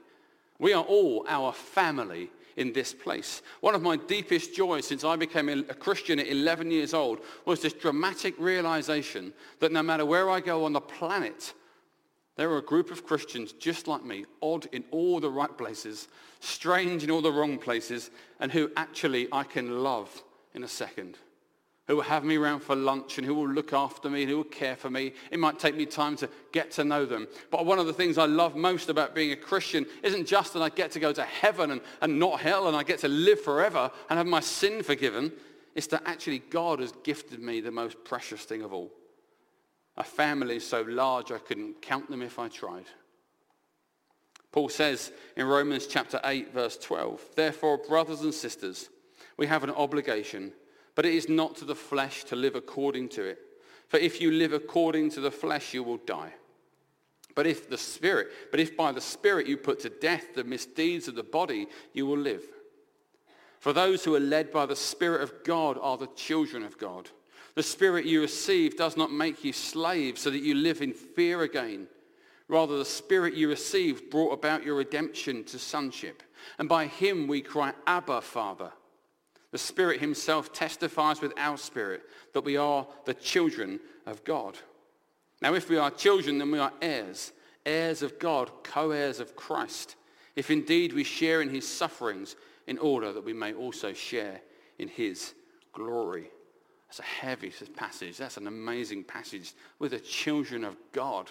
We 0.59 0.73
are 0.73 0.83
all 0.83 1.25
our 1.29 1.53
family 1.53 2.31
in 2.57 2.73
this 2.73 2.93
place. 2.93 3.43
One 3.61 3.77
of 3.77 3.83
my 3.83 3.97
deepest 3.97 4.53
joys 4.53 4.87
since 4.87 5.05
I 5.05 5.15
became 5.15 5.49
a 5.49 5.63
Christian 5.63 6.19
at 6.19 6.27
11 6.27 6.73
years 6.73 6.93
old 6.93 7.21
was 7.45 7.63
this 7.63 7.73
dramatic 7.73 8.35
realization 8.37 9.33
that 9.61 9.71
no 9.71 9.83
matter 9.83 10.05
where 10.05 10.29
I 10.29 10.41
go 10.41 10.65
on 10.65 10.73
the 10.73 10.81
planet, 10.81 11.53
there 12.38 12.51
are 12.51 12.59
a 12.59 12.62
group 12.62 12.90
of 12.90 13.05
Christians 13.05 13.53
just 13.53 13.87
like 13.87 14.03
me, 14.03 14.24
odd 14.40 14.66
in 14.72 14.85
all 14.90 15.20
the 15.20 15.29
right 15.29 15.55
places, 15.59 16.09
strange 16.40 17.05
in 17.05 17.11
all 17.11 17.20
the 17.20 17.31
wrong 17.31 17.59
places, 17.59 18.11
and 18.40 18.51
who 18.51 18.70
actually 18.77 19.29
I 19.31 19.44
can 19.44 19.83
love 19.83 20.22
in 20.55 20.64
a 20.64 20.68
second 20.68 21.18
who 21.88 21.96
will 21.96 22.03
have 22.03 22.22
me 22.22 22.37
around 22.37 22.61
for 22.61 22.77
lunch 22.77 23.16
and 23.16 23.27
who 23.27 23.35
will 23.35 23.48
look 23.48 23.72
after 23.72 24.11
me 24.11 24.22
and 24.22 24.31
who 24.31 24.37
will 24.37 24.44
care 24.44 24.77
for 24.77 24.90
me. 24.90 25.14
It 25.31 25.38
might 25.38 25.59
take 25.59 25.74
me 25.74 25.87
time 25.87 26.16
to 26.16 26.29
get 26.53 26.70
to 26.72 26.85
know 26.85 27.07
them. 27.07 27.27
But 27.51 27.64
one 27.64 27.79
of 27.79 27.87
the 27.87 27.94
things 27.94 28.18
I 28.18 28.27
love 28.27 28.55
most 28.55 28.90
about 28.90 29.14
being 29.14 29.33
a 29.33 29.37
Christian 29.37 29.87
isn't 30.03 30.27
just 30.27 30.53
that 30.53 30.61
I 30.61 30.68
get 30.68 30.90
to 30.92 31.01
go 31.01 31.14
to 31.14 31.22
heaven 31.22 31.70
and, 31.70 31.81
and 32.03 32.18
not 32.18 32.40
hell 32.40 32.68
and 32.68 32.77
I 32.77 32.83
get 32.83 32.98
to 33.01 33.09
live 33.09 33.40
forever 33.40 33.90
and 34.11 34.18
have 34.18 34.27
my 34.27 34.40
sin 34.40 34.83
forgiven. 34.83 35.33
It's 35.74 35.87
that 35.88 36.03
actually 36.05 36.40
God 36.40 36.81
has 36.81 36.92
gifted 37.05 37.40
me 37.40 37.62
the 37.62 37.70
most 37.70 38.05
precious 38.05 38.44
thing 38.44 38.62
of 38.62 38.74
all. 38.74 38.92
A 39.99 40.05
family 40.05 40.59
so 40.59 40.83
large 40.83 41.31
I 41.31 41.39
couldn't 41.39 41.83
count 41.83 42.11
them 42.11 42.23
if 42.23 42.39
I 42.39 42.49
tried. 42.49 42.87
Paul 44.51 44.71
says 44.71 45.13
in 45.37 45.47
Romans 45.47 45.87
chapter 45.87 46.21
8 46.25 46.55
verse 46.55 46.79
12, 46.79 47.23
Therefore, 47.37 47.77
brothers 47.77 48.23
and 48.23 48.33
sisters, 48.33 48.89
we 49.37 49.47
have 49.47 49.63
an 49.63 49.71
obligation 49.71 50.53
but 50.99 51.07
it 51.07 51.15
is 51.15 51.29
not 51.29 51.55
to 51.55 51.65
the 51.65 51.77
flesh 51.77 52.25
to 52.25 52.35
live 52.35 52.57
according 52.57 53.09
to 53.09 53.23
it. 53.23 53.39
For 53.87 53.99
if 53.99 54.21
you 54.21 54.33
live 54.33 54.53
according 54.53 55.11
to 55.11 55.21
the 55.21 55.31
flesh, 55.31 55.73
you 55.73 55.85
will 55.85 55.99
die. 55.99 56.33
But 57.37 57.47
if 57.47 57.71
the 57.71 57.79
Spirit, 57.79 58.33
but 58.51 58.59
if 58.59 58.77
by 58.77 58.91
the 58.91 59.01
Spirit 59.01 59.47
you 59.47 59.57
put 59.57 59.79
to 59.83 59.91
death 59.91 60.35
the 60.35 60.43
misdeeds 60.43 61.07
of 61.07 61.15
the 61.15 61.23
body, 61.23 61.69
you 61.93 62.05
will 62.05 62.19
live. 62.19 62.43
For 63.61 63.73
those 63.73 64.03
who 64.03 64.17
are 64.17 64.21
led 64.21 64.51
by 64.51 64.67
the 64.67 64.75
Spirit 64.75 65.23
of 65.23 65.45
God 65.45 65.79
are 65.81 65.97
the 65.97 66.09
children 66.17 66.65
of 66.65 66.79
God. 66.79 67.09
The 67.55 67.62
Spirit 67.62 68.05
you 68.05 68.20
receive 68.20 68.77
does 68.77 68.96
not 68.96 69.12
make 69.12 69.44
you 69.44 69.53
slaves 69.53 70.20
so 70.20 70.31
that 70.31 70.42
you 70.42 70.55
live 70.55 70.81
in 70.81 70.92
fear 70.92 71.42
again. 71.42 71.88
Rather, 72.48 72.79
the 72.79 72.85
Spirit 72.85 73.35
you 73.35 73.48
received 73.48 74.11
brought 74.11 74.33
about 74.33 74.64
your 74.64 74.77
redemption 74.77 75.44
to 75.44 75.59
sonship. 75.59 76.22
And 76.59 76.68
by 76.68 76.87
him 76.87 77.27
we 77.27 77.40
cry, 77.40 77.72
Abba, 77.87 78.20
Father. 78.20 78.72
The 79.51 79.59
Spirit 79.59 80.01
himself 80.01 80.53
testifies 80.53 81.20
with 81.20 81.33
our 81.37 81.57
spirit 81.57 82.03
that 82.35 82.44
we 82.44 82.57
are 82.57 82.87
the 83.07 83.14
children 83.14 83.81
of 84.07 84.24
God. 84.24 84.59
Now, 85.40 85.55
if 85.55 85.68
we 85.68 85.77
are 85.77 85.90
children, 85.90 86.38
then 86.38 86.51
we 86.51 86.59
are 86.59 86.72
heirs, 86.83 87.33
heirs 87.64 88.03
of 88.03 88.18
God, 88.18 88.51
co-heirs 88.62 89.20
of 89.20 89.37
Christ, 89.37 89.96
if 90.37 90.51
indeed 90.51 90.92
we 90.92 91.05
share 91.05 91.42
in 91.42 91.48
his 91.48 91.66
sufferings 91.66 92.37
in 92.66 92.79
order 92.79 93.12
that 93.12 93.24
we 93.24 93.33
may 93.33 93.55
also 93.55 93.92
share 93.92 94.40
in 94.79 94.88
his 94.88 95.35
glory. 95.72 96.31
That's 96.88 97.01
a 97.01 97.03
heavy 97.03 97.53
passage. 97.77 98.16
That's 98.16 98.38
an 98.38 98.46
amazing 98.46 99.05
passage. 99.05 99.53
We're 99.79 99.90
the 99.90 100.01
children 100.01 100.64
of 100.64 100.77
God. 100.92 101.31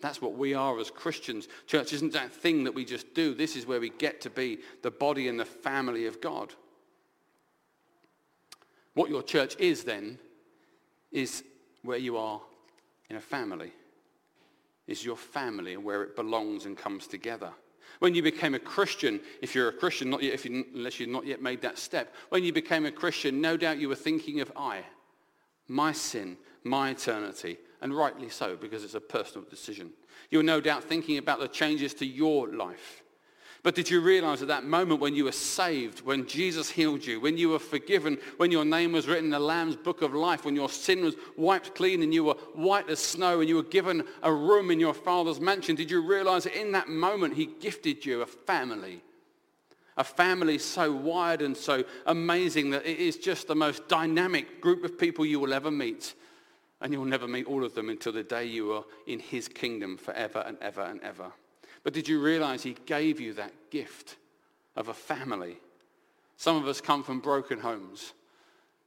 That's 0.00 0.22
what 0.22 0.34
we 0.34 0.54
are 0.54 0.78
as 0.78 0.90
Christians. 0.90 1.48
Church 1.66 1.92
isn't 1.92 2.12
that 2.12 2.32
thing 2.32 2.64
that 2.64 2.74
we 2.74 2.84
just 2.84 3.12
do. 3.14 3.34
This 3.34 3.56
is 3.56 3.66
where 3.66 3.80
we 3.80 3.90
get 3.90 4.20
to 4.22 4.30
be 4.30 4.58
the 4.82 4.90
body 4.90 5.28
and 5.28 5.38
the 5.38 5.44
family 5.44 6.06
of 6.06 6.20
God. 6.20 6.54
What 8.94 9.10
your 9.10 9.22
church 9.22 9.56
is 9.58 9.84
then 9.84 10.18
is 11.12 11.44
where 11.82 11.98
you 11.98 12.16
are 12.16 12.40
in 13.10 13.16
a 13.16 13.20
family. 13.20 13.72
Is 14.86 15.04
your 15.04 15.16
family 15.16 15.76
where 15.76 16.02
it 16.02 16.16
belongs 16.16 16.64
and 16.64 16.76
comes 16.76 17.06
together. 17.06 17.52
When 17.98 18.14
you 18.14 18.22
became 18.22 18.54
a 18.54 18.60
Christian, 18.60 19.20
if 19.42 19.54
you're 19.54 19.68
a 19.68 19.72
Christian, 19.72 20.10
not 20.10 20.22
yet, 20.22 20.34
if 20.34 20.44
you, 20.44 20.64
unless 20.74 21.00
you've 21.00 21.08
not 21.08 21.26
yet 21.26 21.42
made 21.42 21.62
that 21.62 21.78
step, 21.78 22.14
when 22.28 22.44
you 22.44 22.52
became 22.52 22.86
a 22.86 22.92
Christian, 22.92 23.40
no 23.40 23.56
doubt 23.56 23.78
you 23.78 23.88
were 23.88 23.94
thinking 23.96 24.40
of 24.40 24.52
I, 24.56 24.84
my 25.66 25.92
sin, 25.92 26.36
my 26.64 26.90
eternity, 26.90 27.58
and 27.80 27.96
rightly 27.96 28.28
so, 28.28 28.56
because 28.56 28.84
it's 28.84 28.94
a 28.94 29.00
personal 29.00 29.48
decision. 29.48 29.90
You 30.30 30.38
were 30.38 30.44
no 30.44 30.60
doubt 30.60 30.84
thinking 30.84 31.18
about 31.18 31.40
the 31.40 31.48
changes 31.48 31.94
to 31.94 32.06
your 32.06 32.48
life. 32.48 33.02
But 33.64 33.74
did 33.74 33.90
you 33.90 34.00
realize 34.00 34.40
at 34.40 34.48
that 34.48 34.64
moment 34.64 35.00
when 35.00 35.16
you 35.16 35.24
were 35.24 35.32
saved, 35.32 36.00
when 36.00 36.26
Jesus 36.26 36.70
healed 36.70 37.04
you, 37.04 37.20
when 37.20 37.36
you 37.36 37.48
were 37.48 37.58
forgiven, 37.58 38.18
when 38.36 38.52
your 38.52 38.64
name 38.64 38.92
was 38.92 39.08
written 39.08 39.26
in 39.26 39.30
the 39.30 39.40
Lamb's 39.40 39.74
book 39.74 40.00
of 40.00 40.14
life, 40.14 40.44
when 40.44 40.54
your 40.54 40.68
sin 40.68 41.02
was 41.02 41.16
wiped 41.36 41.74
clean 41.74 42.02
and 42.02 42.14
you 42.14 42.22
were 42.22 42.34
white 42.54 42.88
as 42.88 43.00
snow 43.00 43.40
and 43.40 43.48
you 43.48 43.56
were 43.56 43.64
given 43.64 44.04
a 44.22 44.32
room 44.32 44.70
in 44.70 44.78
your 44.78 44.94
father's 44.94 45.40
mansion, 45.40 45.74
did 45.74 45.90
you 45.90 46.06
realize 46.06 46.44
that 46.44 46.58
in 46.58 46.70
that 46.72 46.88
moment 46.88 47.34
he 47.34 47.46
gifted 47.46 48.06
you 48.06 48.22
a 48.22 48.26
family? 48.26 49.02
A 49.96 50.04
family 50.04 50.58
so 50.58 50.92
wide 50.92 51.42
and 51.42 51.56
so 51.56 51.82
amazing 52.06 52.70
that 52.70 52.86
it 52.86 53.00
is 53.00 53.16
just 53.16 53.48
the 53.48 53.56
most 53.56 53.88
dynamic 53.88 54.60
group 54.60 54.84
of 54.84 54.96
people 54.96 55.26
you 55.26 55.40
will 55.40 55.52
ever 55.52 55.72
meet. 55.72 56.14
And 56.80 56.92
you'll 56.92 57.04
never 57.04 57.26
meet 57.26 57.46
all 57.46 57.64
of 57.64 57.74
them 57.74 57.88
until 57.88 58.12
the 58.12 58.22
day 58.22 58.44
you 58.44 58.72
are 58.72 58.84
in 59.08 59.18
his 59.18 59.48
kingdom 59.48 59.96
forever 59.96 60.44
and 60.46 60.56
ever 60.60 60.82
and 60.82 61.02
ever. 61.02 61.32
But 61.82 61.92
did 61.92 62.08
you 62.08 62.20
realize 62.20 62.62
he 62.62 62.76
gave 62.86 63.20
you 63.20 63.34
that 63.34 63.70
gift 63.70 64.16
of 64.76 64.88
a 64.88 64.94
family? 64.94 65.58
Some 66.36 66.56
of 66.56 66.66
us 66.66 66.80
come 66.80 67.02
from 67.02 67.20
broken 67.20 67.60
homes. 67.60 68.12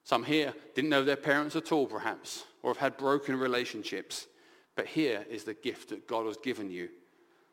Some 0.04 0.24
here 0.24 0.54
didn't 0.74 0.90
know 0.90 1.04
their 1.04 1.16
parents 1.16 1.56
at 1.56 1.72
all, 1.72 1.86
perhaps, 1.86 2.46
or 2.64 2.72
have 2.72 2.78
had 2.78 2.98
broken 2.98 3.38
relationships. 3.38 4.28
But 4.76 4.88
here 4.88 5.26
is 5.30 5.44
the 5.44 5.54
gift 5.54 5.90
that 5.90 6.08
God 6.08 6.26
has 6.26 6.38
given 6.38 6.72
you 6.72 6.90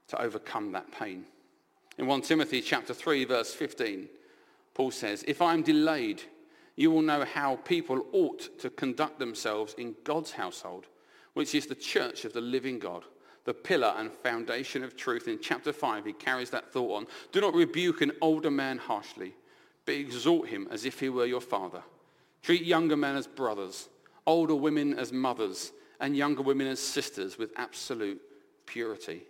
to 0.09 0.20
overcome 0.20 0.72
that 0.72 0.90
pain. 0.92 1.24
In 1.98 2.07
1 2.07 2.22
Timothy 2.22 2.62
chapter 2.62 2.94
3, 2.94 3.24
verse 3.24 3.53
15, 3.53 4.09
Paul 4.72 4.90
says, 4.90 5.24
If 5.27 5.42
I'm 5.42 5.62
delayed, 5.62 6.22
you 6.77 6.92
will 6.92 7.03
know 7.03 7.24
how 7.24 7.57
people 7.57 8.07
ought 8.12 8.59
to 8.61 8.70
conduct 8.70 9.18
themselves 9.18 9.74
in 9.74 9.96
God's 10.05 10.31
household, 10.31 10.87
which 11.35 11.55
is 11.55 11.66
the 11.66 11.74
church 11.74 12.24
of 12.24 12.33
the 12.33 12.40
living 12.40 12.79
God 12.79 13.05
the 13.48 13.54
pillar 13.54 13.94
and 13.96 14.12
foundation 14.12 14.84
of 14.84 14.94
truth. 14.94 15.26
In 15.26 15.38
chapter 15.40 15.72
5, 15.72 16.04
he 16.04 16.12
carries 16.12 16.50
that 16.50 16.70
thought 16.70 16.94
on. 16.94 17.06
Do 17.32 17.40
not 17.40 17.54
rebuke 17.54 18.02
an 18.02 18.12
older 18.20 18.50
man 18.50 18.76
harshly, 18.76 19.32
but 19.87 19.94
exhort 19.94 20.50
him 20.50 20.68
as 20.70 20.84
if 20.84 21.00
he 21.00 21.08
were 21.08 21.24
your 21.24 21.40
father. 21.40 21.82
Treat 22.42 22.62
younger 22.62 22.94
men 22.94 23.16
as 23.16 23.26
brothers, 23.26 23.88
older 24.26 24.54
women 24.54 24.98
as 24.98 25.14
mothers, 25.14 25.72
and 25.98 26.14
younger 26.14 26.42
women 26.42 26.66
as 26.66 26.78
sisters 26.78 27.38
with 27.38 27.50
absolute 27.56 28.20
purity. 28.66 29.22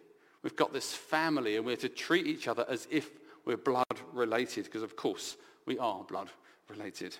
We've 0.43 0.57
got 0.57 0.73
this 0.73 0.93
family 0.93 1.55
and 1.55 1.65
we're 1.65 1.77
to 1.77 1.89
treat 1.89 2.27
each 2.27 2.49
other 2.49 2.67
as 2.69 2.89
if 2.91 3.11
we're 3.45 3.57
blood 3.57 3.87
related, 4.13 4.65
because 4.65 4.83
of 4.83 4.97
course 4.97 5.37
we 5.65 5.79
are 5.79 6.03
blood 6.03 6.29
related. 6.69 7.17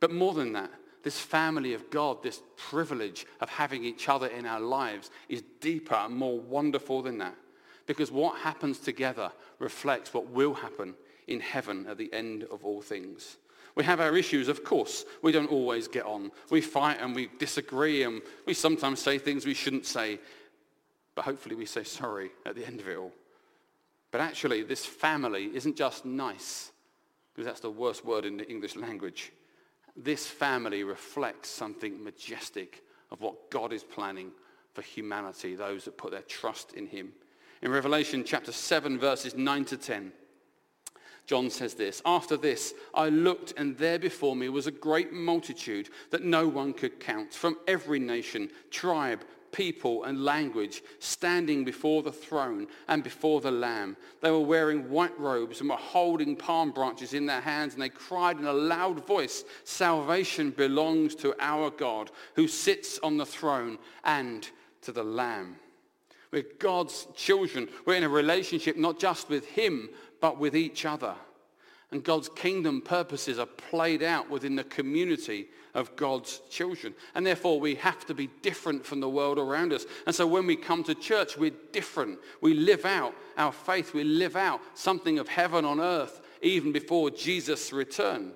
But 0.00 0.10
more 0.10 0.34
than 0.34 0.52
that, 0.54 0.72
this 1.02 1.18
family 1.18 1.74
of 1.74 1.90
God, 1.90 2.22
this 2.22 2.42
privilege 2.56 3.26
of 3.40 3.48
having 3.48 3.84
each 3.84 4.08
other 4.08 4.26
in 4.26 4.46
our 4.46 4.60
lives 4.60 5.10
is 5.28 5.42
deeper 5.60 5.94
and 5.94 6.14
more 6.14 6.38
wonderful 6.38 7.02
than 7.02 7.18
that. 7.18 7.34
Because 7.86 8.12
what 8.12 8.38
happens 8.38 8.78
together 8.78 9.32
reflects 9.58 10.12
what 10.12 10.28
will 10.28 10.54
happen 10.54 10.94
in 11.26 11.40
heaven 11.40 11.86
at 11.88 11.98
the 11.98 12.12
end 12.12 12.44
of 12.44 12.64
all 12.64 12.82
things. 12.82 13.38
We 13.74 13.84
have 13.84 14.00
our 14.00 14.16
issues, 14.16 14.48
of 14.48 14.64
course. 14.64 15.04
We 15.22 15.32
don't 15.32 15.50
always 15.50 15.88
get 15.88 16.04
on. 16.04 16.32
We 16.50 16.60
fight 16.60 16.98
and 17.00 17.14
we 17.14 17.30
disagree 17.38 18.02
and 18.02 18.20
we 18.46 18.54
sometimes 18.54 19.00
say 19.00 19.18
things 19.18 19.46
we 19.46 19.54
shouldn't 19.54 19.86
say. 19.86 20.18
But 21.14 21.24
hopefully 21.24 21.54
we 21.54 21.66
say 21.66 21.84
sorry 21.84 22.30
at 22.44 22.56
the 22.56 22.66
end 22.66 22.80
of 22.80 22.88
it 22.88 22.96
all. 22.96 23.12
But 24.10 24.20
actually, 24.20 24.64
this 24.64 24.84
family 24.84 25.50
isn't 25.54 25.76
just 25.76 26.04
nice, 26.04 26.72
because 27.32 27.46
that's 27.46 27.60
the 27.60 27.70
worst 27.70 28.04
word 28.04 28.24
in 28.24 28.36
the 28.36 28.50
English 28.50 28.74
language 28.74 29.32
this 29.96 30.26
family 30.26 30.84
reflects 30.84 31.48
something 31.48 32.02
majestic 32.02 32.82
of 33.10 33.20
what 33.20 33.50
God 33.50 33.72
is 33.72 33.82
planning 33.82 34.30
for 34.72 34.82
humanity, 34.82 35.54
those 35.54 35.84
that 35.84 35.98
put 35.98 36.12
their 36.12 36.22
trust 36.22 36.74
in 36.74 36.86
him. 36.86 37.12
In 37.62 37.70
Revelation 37.70 38.24
chapter 38.24 38.52
7, 38.52 38.98
verses 38.98 39.34
9 39.34 39.64
to 39.66 39.76
10, 39.76 40.12
John 41.26 41.50
says 41.50 41.74
this, 41.74 42.02
After 42.04 42.36
this 42.36 42.74
I 42.94 43.08
looked 43.08 43.52
and 43.56 43.76
there 43.76 43.98
before 43.98 44.34
me 44.34 44.48
was 44.48 44.66
a 44.66 44.72
great 44.72 45.12
multitude 45.12 45.90
that 46.10 46.24
no 46.24 46.48
one 46.48 46.72
could 46.72 46.98
count 46.98 47.34
from 47.34 47.56
every 47.68 47.98
nation, 47.98 48.50
tribe, 48.70 49.24
people 49.52 50.04
and 50.04 50.24
language 50.24 50.82
standing 50.98 51.64
before 51.64 52.02
the 52.02 52.12
throne 52.12 52.66
and 52.88 53.02
before 53.02 53.40
the 53.40 53.50
Lamb. 53.50 53.96
They 54.20 54.30
were 54.30 54.40
wearing 54.40 54.90
white 54.90 55.18
robes 55.18 55.60
and 55.60 55.70
were 55.70 55.76
holding 55.76 56.36
palm 56.36 56.70
branches 56.70 57.14
in 57.14 57.26
their 57.26 57.40
hands 57.40 57.74
and 57.74 57.82
they 57.82 57.88
cried 57.88 58.38
in 58.38 58.46
a 58.46 58.52
loud 58.52 59.06
voice, 59.06 59.44
Salvation 59.64 60.50
belongs 60.50 61.14
to 61.16 61.34
our 61.40 61.70
God 61.70 62.10
who 62.34 62.48
sits 62.48 62.98
on 63.00 63.16
the 63.16 63.26
throne 63.26 63.78
and 64.04 64.48
to 64.82 64.92
the 64.92 65.04
Lamb. 65.04 65.56
We're 66.30 66.44
God's 66.58 67.06
children. 67.16 67.68
We're 67.84 67.96
in 67.96 68.04
a 68.04 68.08
relationship 68.08 68.76
not 68.76 69.00
just 69.00 69.28
with 69.28 69.46
him, 69.46 69.90
but 70.20 70.38
with 70.38 70.56
each 70.56 70.84
other. 70.84 71.14
And 71.92 72.04
God's 72.04 72.28
kingdom 72.28 72.80
purposes 72.80 73.38
are 73.38 73.46
played 73.46 74.02
out 74.02 74.30
within 74.30 74.54
the 74.54 74.64
community 74.64 75.48
of 75.74 75.94
God's 75.96 76.40
children. 76.48 76.94
And 77.14 77.26
therefore, 77.26 77.58
we 77.58 77.74
have 77.76 78.06
to 78.06 78.14
be 78.14 78.28
different 78.42 78.84
from 78.84 79.00
the 79.00 79.08
world 79.08 79.38
around 79.38 79.72
us. 79.72 79.86
And 80.06 80.14
so 80.14 80.26
when 80.26 80.46
we 80.46 80.56
come 80.56 80.84
to 80.84 80.94
church, 80.94 81.36
we're 81.36 81.52
different. 81.72 82.18
We 82.40 82.54
live 82.54 82.84
out 82.84 83.14
our 83.36 83.52
faith. 83.52 83.92
We 83.92 84.04
live 84.04 84.36
out 84.36 84.60
something 84.74 85.18
of 85.18 85.28
heaven 85.28 85.64
on 85.64 85.80
earth 85.80 86.20
even 86.42 86.72
before 86.72 87.10
Jesus' 87.10 87.72
return. 87.72 88.32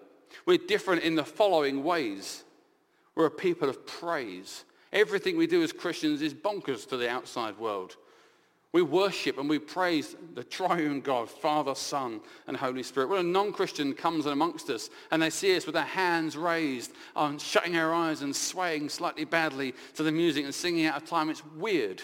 We're 0.47 0.59
different 0.59 1.03
in 1.03 1.15
the 1.15 1.25
following 1.25 1.85
ways. 1.85 2.45
We're 3.15 3.27
a 3.27 3.31
people 3.31 3.69
of 3.69 3.87
praise. 3.87 4.65
Everything 4.93 5.37
we 5.37 5.47
do 5.47 5.63
as 5.63 5.73
Christians 5.73 6.23
is 6.23 6.35
bonkers 6.35 6.89
to 6.89 6.97
the 6.97 7.09
outside 7.09 7.59
world. 7.59 7.97
We 8.75 8.83
worship 8.83 9.39
and 9.39 9.49
we 9.49 9.61
praise 9.61 10.17
the 10.35 10.43
triune 10.43 11.01
God, 11.01 11.31
Father, 11.31 11.77
Son, 11.77 12.21
and 12.49 12.57
Holy 12.57 12.83
Spirit. 12.83 13.09
When 13.09 13.21
a 13.21 13.23
non-Christian 13.23 13.95
comes 13.95 14.27
amongst 14.27 14.69
us 14.69 14.91
and 15.13 15.23
they 15.23 15.31
see 15.31 15.57
us 15.57 15.65
with 15.65 15.77
our 15.77 15.85
hands 15.85 16.37
raised, 16.37 16.91
and 17.15 17.41
shutting 17.41 17.77
our 17.77 17.95
eyes 17.95 18.23
and 18.23 18.35
swaying 18.35 18.89
slightly 18.89 19.25
badly 19.25 19.75
to 19.95 20.03
the 20.03 20.11
music 20.11 20.45
and 20.45 20.53
singing 20.53 20.87
out 20.87 21.01
of 21.01 21.09
time, 21.09 21.31
it's 21.31 21.47
weird. 21.55 22.03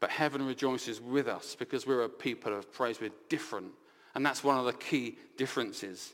But 0.00 0.10
heaven 0.10 0.44
rejoices 0.44 1.00
with 1.00 1.28
us 1.28 1.54
because 1.56 1.86
we're 1.86 2.02
a 2.02 2.08
people 2.08 2.52
of 2.52 2.72
praise. 2.72 3.00
We're 3.00 3.10
different. 3.28 3.70
And 4.16 4.26
that's 4.26 4.42
one 4.42 4.58
of 4.58 4.64
the 4.64 4.72
key 4.72 5.16
differences. 5.36 6.12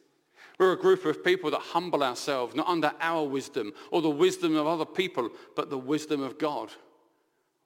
We're 0.59 0.73
a 0.73 0.79
group 0.79 1.07
of 1.07 1.25
people 1.25 1.51
that 1.53 1.61
humble 1.63 2.03
ourselves, 2.03 2.55
not 2.55 2.69
under 2.69 2.93
our 3.01 3.27
wisdom 3.27 3.73
or 3.91 4.03
the 4.03 4.11
wisdom 4.11 4.57
of 4.57 4.67
other 4.67 4.85
people, 4.85 5.31
but 5.57 5.71
the 5.71 5.79
wisdom 5.79 6.23
of 6.23 6.39
God. 6.39 6.69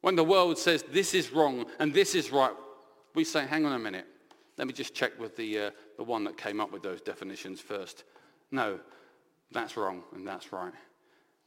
When 0.04 0.16
the 0.16 0.22
world 0.22 0.58
says 0.58 0.84
this 0.92 1.14
is 1.14 1.32
wrong 1.32 1.64
and 1.78 1.94
this 1.94 2.14
is 2.14 2.30
right, 2.30 2.52
we 3.14 3.24
say, 3.24 3.46
hang 3.46 3.64
on 3.64 3.72
a 3.72 3.78
minute. 3.78 4.04
Let 4.58 4.66
me 4.66 4.74
just 4.74 4.92
check 4.92 5.18
with 5.18 5.34
the, 5.34 5.58
uh, 5.58 5.70
the 5.96 6.04
one 6.04 6.24
that 6.24 6.36
came 6.36 6.60
up 6.60 6.70
with 6.70 6.82
those 6.82 7.00
definitions 7.00 7.58
first. 7.58 8.04
No, 8.50 8.80
that's 9.50 9.78
wrong 9.78 10.02
and 10.14 10.28
that's 10.28 10.52
right. 10.52 10.74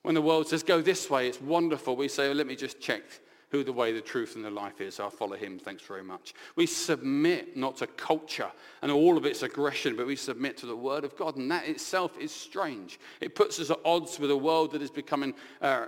When 0.02 0.16
the 0.16 0.24
world 0.24 0.48
says 0.48 0.64
go 0.64 0.82
this 0.82 1.08
way, 1.08 1.28
it's 1.28 1.40
wonderful, 1.40 1.96
we 1.96 2.08
say, 2.08 2.30
well, 2.30 2.38
let 2.38 2.48
me 2.48 2.56
just 2.56 2.80
check 2.80 3.04
who 3.50 3.64
the 3.64 3.72
way, 3.72 3.94
the 3.94 4.02
truth, 4.02 4.36
and 4.36 4.44
the 4.44 4.50
life 4.50 4.82
is. 4.82 5.00
I'll 5.00 5.10
follow 5.10 5.36
him. 5.36 5.58
Thanks 5.58 5.84
very 5.84 6.04
much. 6.04 6.34
We 6.56 6.66
submit 6.66 7.56
not 7.56 7.78
to 7.78 7.88
culture 7.88 8.52
and 8.82 8.92
all 8.92 9.18
of 9.18 9.26
its 9.26 9.42
aggression, 9.42 9.96
but 9.96 10.06
we 10.06 10.18
submit 10.18 10.58
to 10.58 10.66
the 10.66 10.76
word 10.76 11.06
of 11.06 11.16
God. 11.16 11.38
And 11.38 11.50
that 11.52 11.66
itself 11.68 12.18
is 12.20 12.34
strange. 12.34 13.00
It 13.22 13.36
puts 13.36 13.60
us 13.60 13.70
at 13.70 13.80
odds 13.86 14.20
with 14.20 14.32
a 14.32 14.38
world 14.38 14.72
that 14.72 14.82
is 14.82 14.92
becoming 14.92 15.34
uh, 15.62 15.86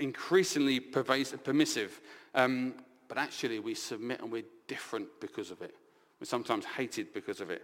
increasingly 0.00 0.80
pervasive, 0.80 1.44
permissive. 1.44 2.00
Um, 2.34 2.74
but 3.08 3.18
actually, 3.18 3.58
we 3.58 3.74
submit 3.74 4.20
and 4.20 4.30
we're 4.30 4.44
different 4.66 5.08
because 5.20 5.50
of 5.50 5.62
it. 5.62 5.74
We're 6.20 6.26
sometimes 6.26 6.64
hated 6.64 7.12
because 7.12 7.40
of 7.40 7.50
it. 7.50 7.62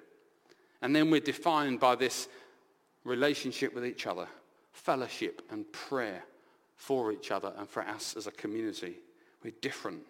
And 0.82 0.94
then 0.94 1.10
we're 1.10 1.20
defined 1.20 1.80
by 1.80 1.94
this 1.94 2.28
relationship 3.04 3.74
with 3.74 3.86
each 3.86 4.06
other, 4.06 4.26
fellowship 4.72 5.42
and 5.50 5.70
prayer 5.72 6.22
for 6.76 7.12
each 7.12 7.30
other 7.30 7.52
and 7.56 7.68
for 7.68 7.82
us 7.82 8.14
as 8.16 8.26
a 8.26 8.32
community. 8.32 8.96
We're 9.42 9.54
different. 9.60 10.02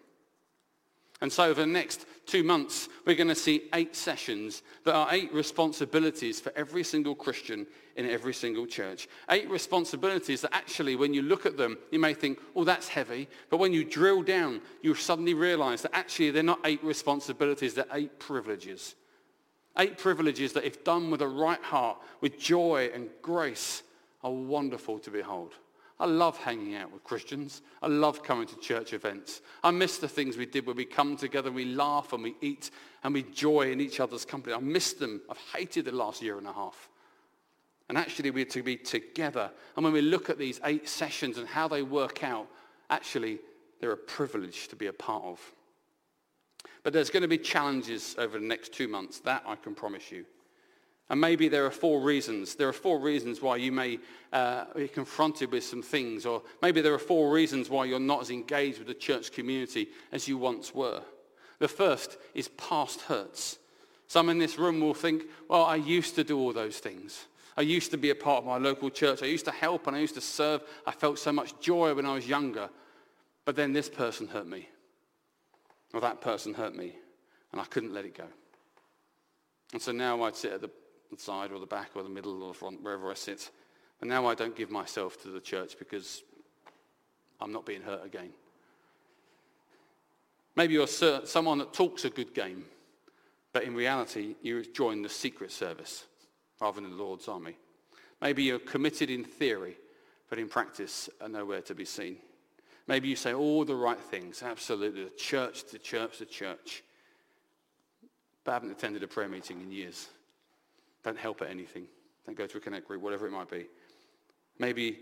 And 1.21 1.31
so 1.31 1.45
over 1.45 1.61
the 1.61 1.67
next 1.67 2.05
two 2.25 2.43
months, 2.43 2.89
we're 3.07 3.15
going 3.15 3.29
to 3.29 3.35
see 3.35 3.69
eight 3.73 3.95
sessions 3.95 4.63
that 4.83 4.93
are 4.93 5.07
eight 5.11 5.33
responsibilities 5.33 6.41
for 6.41 6.51
every 6.57 6.83
single 6.83 7.15
Christian 7.15 7.65
in 7.95 8.07
every 8.07 8.33
single 8.33 8.67
church. 8.67 9.07
Eight 9.29 9.49
responsibilities 9.49 10.41
that 10.41 10.53
actually, 10.53 10.97
when 10.97 11.13
you 11.13 11.21
look 11.21 11.45
at 11.45 11.55
them, 11.55 11.77
you 11.89 11.99
may 11.99 12.13
think, 12.13 12.37
oh, 12.53 12.65
that's 12.65 12.89
heavy. 12.89 13.29
But 13.49 13.57
when 13.57 13.71
you 13.71 13.85
drill 13.85 14.23
down, 14.23 14.59
you 14.81 14.93
suddenly 14.93 15.33
realize 15.33 15.81
that 15.83 15.95
actually 15.95 16.31
they're 16.31 16.43
not 16.43 16.59
eight 16.65 16.83
responsibilities, 16.83 17.73
they're 17.73 17.85
eight 17.93 18.19
privileges. 18.19 18.95
Eight 19.77 19.97
privileges 19.97 20.51
that 20.53 20.65
if 20.65 20.83
done 20.83 21.09
with 21.09 21.21
a 21.21 21.27
right 21.27 21.63
heart, 21.63 21.97
with 22.19 22.37
joy 22.37 22.91
and 22.93 23.09
grace, 23.21 23.83
are 24.21 24.31
wonderful 24.31 24.99
to 24.99 25.11
behold 25.11 25.53
I 25.99 26.05
love 26.05 26.37
hanging 26.37 26.75
out 26.75 26.91
with 26.91 27.03
Christians. 27.03 27.63
I 27.81 27.87
love 27.87 28.21
coming 28.21 28.47
to 28.47 28.55
church 28.57 28.93
events. 28.93 29.41
I 29.63 29.71
miss 29.71 29.97
the 29.97 30.07
things 30.07 30.37
we 30.37 30.45
did 30.45 30.65
where 30.65 30.75
we 30.75 30.85
come 30.85 31.17
together, 31.17 31.51
we 31.51 31.65
laugh 31.65 32.13
and 32.13 32.21
we 32.21 32.35
eat 32.41 32.69
and 33.03 33.13
we 33.13 33.23
joy 33.23 33.71
in 33.71 33.81
each 33.81 33.99
other's 33.99 34.23
company. 34.23 34.53
I 34.53 34.59
miss 34.59 34.93
them. 34.93 35.21
I've 35.29 35.39
hated 35.55 35.85
the 35.85 35.91
last 35.91 36.21
year 36.21 36.37
and 36.37 36.47
a 36.47 36.53
half. 36.53 36.89
And 37.89 37.97
actually 37.97 38.29
we're 38.29 38.45
to 38.45 38.61
be 38.61 38.77
together. 38.77 39.49
And 39.75 39.83
when 39.83 39.93
we 39.93 40.01
look 40.01 40.29
at 40.29 40.37
these 40.37 40.59
eight 40.65 40.87
sessions 40.87 41.39
and 41.39 41.47
how 41.47 41.67
they 41.67 41.81
work 41.81 42.23
out, 42.23 42.47
actually 42.89 43.39
they're 43.79 43.91
a 43.91 43.97
privilege 43.97 44.67
to 44.67 44.75
be 44.75 44.87
a 44.87 44.93
part 44.93 45.23
of. 45.23 45.39
But 46.83 46.93
there's 46.93 47.09
going 47.09 47.21
to 47.21 47.27
be 47.27 47.37
challenges 47.39 48.15
over 48.19 48.37
the 48.37 48.45
next 48.45 48.71
two 48.71 48.87
months. 48.87 49.19
That 49.21 49.43
I 49.47 49.55
can 49.55 49.73
promise 49.73 50.11
you. 50.11 50.25
And 51.09 51.21
maybe 51.21 51.47
there 51.47 51.65
are 51.65 51.71
four 51.71 52.01
reasons. 52.01 52.55
There 52.55 52.67
are 52.67 52.73
four 52.73 52.99
reasons 52.99 53.41
why 53.41 53.55
you 53.57 53.71
may 53.71 53.99
uh, 54.33 54.65
be 54.75 54.89
confronted 54.89 55.51
with 55.51 55.63
some 55.63 55.81
things. 55.81 56.25
Or 56.25 56.41
maybe 56.61 56.81
there 56.81 56.93
are 56.93 56.99
four 56.99 57.31
reasons 57.31 57.69
why 57.69 57.85
you're 57.85 57.99
not 57.99 58.21
as 58.21 58.29
engaged 58.29 58.79
with 58.79 58.87
the 58.87 58.93
church 58.93 59.31
community 59.31 59.87
as 60.11 60.27
you 60.27 60.37
once 60.37 60.75
were. 60.75 61.01
The 61.59 61.67
first 61.67 62.17
is 62.33 62.49
past 62.49 63.01
hurts. 63.01 63.57
Some 64.07 64.29
in 64.29 64.37
this 64.37 64.57
room 64.57 64.81
will 64.81 64.93
think, 64.93 65.23
well, 65.49 65.63
I 65.63 65.75
used 65.75 66.15
to 66.15 66.23
do 66.23 66.37
all 66.37 66.53
those 66.53 66.79
things. 66.79 67.25
I 67.55 67.61
used 67.61 67.91
to 67.91 67.97
be 67.97 68.09
a 68.09 68.15
part 68.15 68.39
of 68.39 68.45
my 68.45 68.57
local 68.57 68.89
church. 68.89 69.23
I 69.23 69.27
used 69.27 69.45
to 69.45 69.51
help 69.51 69.87
and 69.87 69.95
I 69.95 69.99
used 69.99 70.15
to 70.15 70.21
serve. 70.21 70.61
I 70.85 70.91
felt 70.91 71.19
so 71.19 71.31
much 71.31 71.59
joy 71.59 71.93
when 71.93 72.05
I 72.05 72.13
was 72.13 72.27
younger. 72.27 72.69
But 73.45 73.55
then 73.55 73.71
this 73.71 73.89
person 73.89 74.27
hurt 74.27 74.45
me. 74.45 74.67
Or 75.93 76.01
that 76.01 76.19
person 76.19 76.53
hurt 76.53 76.75
me. 76.75 76.93
And 77.53 77.61
I 77.61 77.65
couldn't 77.65 77.93
let 77.93 78.05
it 78.05 78.15
go. 78.15 78.25
And 79.73 79.81
so 79.81 79.91
now 79.91 80.21
I'd 80.23 80.35
sit 80.35 80.51
at 80.51 80.61
the 80.61 80.69
side 81.15 81.51
or 81.51 81.59
the 81.59 81.65
back 81.65 81.91
or 81.95 82.03
the 82.03 82.09
middle 82.09 82.43
or 82.43 82.49
the 82.49 82.57
front, 82.57 82.83
wherever 82.83 83.09
I 83.09 83.13
sit. 83.13 83.49
And 84.01 84.09
now 84.09 84.27
I 84.27 84.35
don't 84.35 84.55
give 84.55 84.69
myself 84.69 85.21
to 85.23 85.29
the 85.29 85.39
church 85.39 85.79
because 85.79 86.23
I'm 87.39 87.51
not 87.51 87.65
being 87.65 87.81
hurt 87.81 88.05
again. 88.05 88.29
Maybe 90.55 90.73
you're 90.73 90.87
someone 90.87 91.59
that 91.59 91.73
talks 91.73 92.03
a 92.05 92.09
good 92.09 92.33
game, 92.33 92.65
but 93.53 93.63
in 93.63 93.75
reality, 93.75 94.35
you 94.41 94.65
join 94.65 95.01
the 95.03 95.09
secret 95.09 95.51
service 95.51 96.05
rather 96.59 96.81
than 96.81 96.89
the 96.89 96.95
Lord's 96.95 97.27
army. 97.27 97.55
Maybe 98.21 98.43
you're 98.43 98.59
committed 98.59 99.09
in 99.11 99.23
theory, 99.23 99.77
but 100.29 100.39
in 100.39 100.49
practice 100.49 101.09
are 101.21 101.29
nowhere 101.29 101.61
to 101.61 101.75
be 101.75 101.85
seen. 101.85 102.17
Maybe 102.87 103.07
you 103.07 103.15
say 103.15 103.33
all 103.33 103.65
the 103.65 103.75
right 103.75 103.99
things, 103.99 104.41
absolutely, 104.41 105.03
the 105.03 105.09
church, 105.11 105.65
the 105.65 105.77
church, 105.77 106.17
the 106.17 106.25
church, 106.25 106.83
but 108.43 108.53
haven't 108.53 108.71
attended 108.71 109.03
a 109.03 109.07
prayer 109.07 109.27
meeting 109.27 109.61
in 109.61 109.71
years. 109.71 110.07
Don't 111.07 111.17
help 111.17 111.41
at 111.41 111.49
anything. 111.49 111.87
Don't 112.25 112.37
go 112.37 112.45
to 112.45 112.57
a 112.57 112.59
connect 112.59 112.85
group, 112.85 113.01
whatever 113.01 113.25
it 113.25 113.31
might 113.31 113.49
be. 113.49 113.67
Maybe 114.59 114.99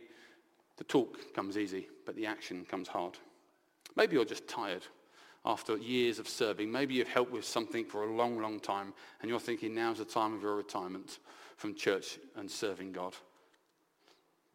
the 0.77 0.83
talk 0.83 1.33
comes 1.33 1.57
easy, 1.57 1.87
but 2.05 2.15
the 2.15 2.27
action 2.27 2.63
comes 2.63 2.87
hard. 2.87 3.17
Maybe 3.95 4.15
you're 4.15 4.23
just 4.23 4.47
tired 4.47 4.83
after 5.47 5.77
years 5.77 6.19
of 6.19 6.29
serving. 6.29 6.71
Maybe 6.71 6.93
you've 6.93 7.07
helped 7.07 7.31
with 7.31 7.43
something 7.43 7.85
for 7.85 8.03
a 8.03 8.13
long, 8.15 8.39
long 8.39 8.59
time, 8.59 8.93
and 9.19 9.31
you're 9.31 9.39
thinking 9.39 9.73
now's 9.73 9.97
the 9.97 10.05
time 10.05 10.35
of 10.35 10.43
your 10.43 10.55
retirement 10.55 11.17
from 11.57 11.73
church 11.73 12.19
and 12.35 12.51
serving 12.51 12.91
God. 12.91 13.15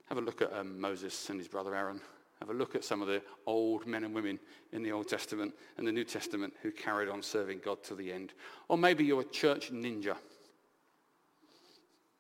Have 0.09 0.19
a 0.19 0.21
look 0.21 0.43
at 0.43 0.53
um, 0.53 0.81
Moses 0.81 1.31
and 1.31 1.41
his 1.41 1.49
brother 1.49 1.75
Aaron. 1.75 2.01
Have 2.39 2.51
a 2.51 2.55
look 2.55 2.77
at 2.77 2.85
some 2.85 3.03
of 3.03 3.09
the 3.09 3.23
old 3.45 3.89
men 3.89 4.05
and 4.05 4.15
women 4.15 4.39
in 4.71 4.85
the 4.85 4.93
Old 4.93 5.09
Testament 5.09 5.53
and 5.79 5.87
the 5.87 5.91
New 5.91 6.05
Testament 6.05 6.55
who 6.63 6.71
carried 6.71 7.09
on 7.09 7.25
serving 7.25 7.61
God 7.65 7.83
to 7.83 7.97
the 7.97 8.13
end. 8.13 8.35
Or 8.69 8.79
maybe 8.79 9.05
you're 9.05 9.23
a 9.23 9.25
church 9.25 9.73
ninja. 9.73 10.17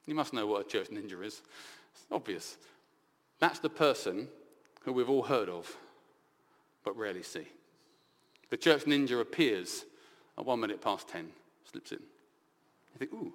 You 0.06 0.14
must 0.14 0.32
know 0.32 0.46
what 0.46 0.66
a 0.66 0.68
church 0.68 0.88
ninja 0.88 1.24
is. 1.24 1.42
It's 1.94 2.06
obvious. 2.10 2.56
That's 3.38 3.58
the 3.58 3.70
person 3.70 4.28
who 4.82 4.92
we've 4.92 5.10
all 5.10 5.22
heard 5.22 5.48
of, 5.48 5.76
but 6.84 6.96
rarely 6.96 7.22
see. 7.22 7.46
The 8.50 8.56
church 8.56 8.84
ninja 8.84 9.20
appears 9.20 9.84
at 10.36 10.44
one 10.44 10.60
minute 10.60 10.80
past 10.80 11.08
ten, 11.08 11.28
slips 11.70 11.92
in. 11.92 11.98
You 11.98 12.98
think, 12.98 13.12
ooh, 13.12 13.32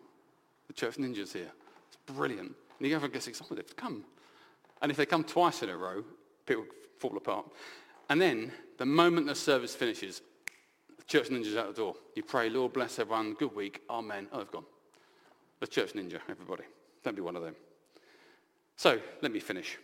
the 0.67 0.73
church 0.73 0.95
ninja's 0.97 1.33
here. 1.33 1.51
It's 1.87 1.97
brilliant. 2.13 2.53
And 2.79 2.87
you 2.87 2.99
go, 2.99 3.07
gets 3.07 3.27
excited. 3.27 3.75
Come. 3.77 4.03
And 4.81 4.91
if 4.91 4.97
they 4.97 5.05
come 5.05 5.23
twice 5.23 5.63
in 5.63 5.69
a 5.69 5.77
row, 5.77 6.03
people 6.45 6.65
fall 6.99 7.15
apart. 7.15 7.45
And 8.09 8.21
then, 8.21 8.51
the 8.77 8.85
moment 8.85 9.27
the 9.27 9.35
service 9.35 9.73
finishes, 9.73 10.21
the 10.97 11.03
church 11.05 11.29
ninja's 11.29 11.55
out 11.55 11.67
the 11.67 11.81
door. 11.81 11.95
You 12.15 12.23
pray, 12.23 12.49
Lord 12.49 12.73
bless 12.73 12.99
everyone, 12.99 13.33
good 13.33 13.55
week, 13.55 13.81
amen. 13.89 14.27
Oh, 14.31 14.39
they've 14.39 14.51
gone. 14.51 14.65
The 15.59 15.67
church 15.67 15.93
ninja, 15.93 16.19
everybody. 16.29 16.63
Don't 17.03 17.15
be 17.15 17.21
one 17.21 17.35
of 17.35 17.43
them. 17.43 17.55
So, 18.75 18.99
let 19.21 19.31
me 19.31 19.39
finish. 19.39 19.77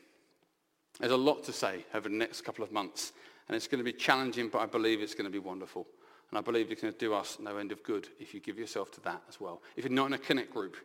There's 1.00 1.12
a 1.12 1.18
lot 1.18 1.44
to 1.46 1.54
say 1.54 1.86
over 1.94 2.10
the 2.10 2.16
next 2.16 2.42
couple 2.42 2.64
of 2.64 2.72
months, 2.72 3.14
and 3.48 3.56
it's 3.56 3.68
going 3.68 3.84
to 3.84 3.90
be 3.90 3.98
challenging, 3.98 4.50
but 4.50 4.60
I 4.60 4.66
believe 4.66 5.02
it's 5.02 5.16
going 5.16 5.26
to 5.26 5.32
be 5.32 5.40
wonderful. 5.40 5.88
And 6.30 6.38
I 6.38 6.42
believe 6.42 6.72
it's 6.72 6.82
going 6.82 6.94
to 6.94 7.00
do 7.00 7.14
us 7.14 7.38
no 7.40 7.58
end 7.58 7.72
of 7.72 7.84
good 7.84 8.08
if 8.20 8.34
you 8.34 8.40
give 8.40 8.58
yourself 8.58 8.92
to 8.92 9.02
that 9.02 9.22
as 9.28 9.40
well. 9.40 9.62
If 9.76 9.84
you're 9.84 9.94
not 9.94 10.08
in 10.08 10.14
a 10.14 10.18
Connect 10.18 10.54
group, 10.54 10.78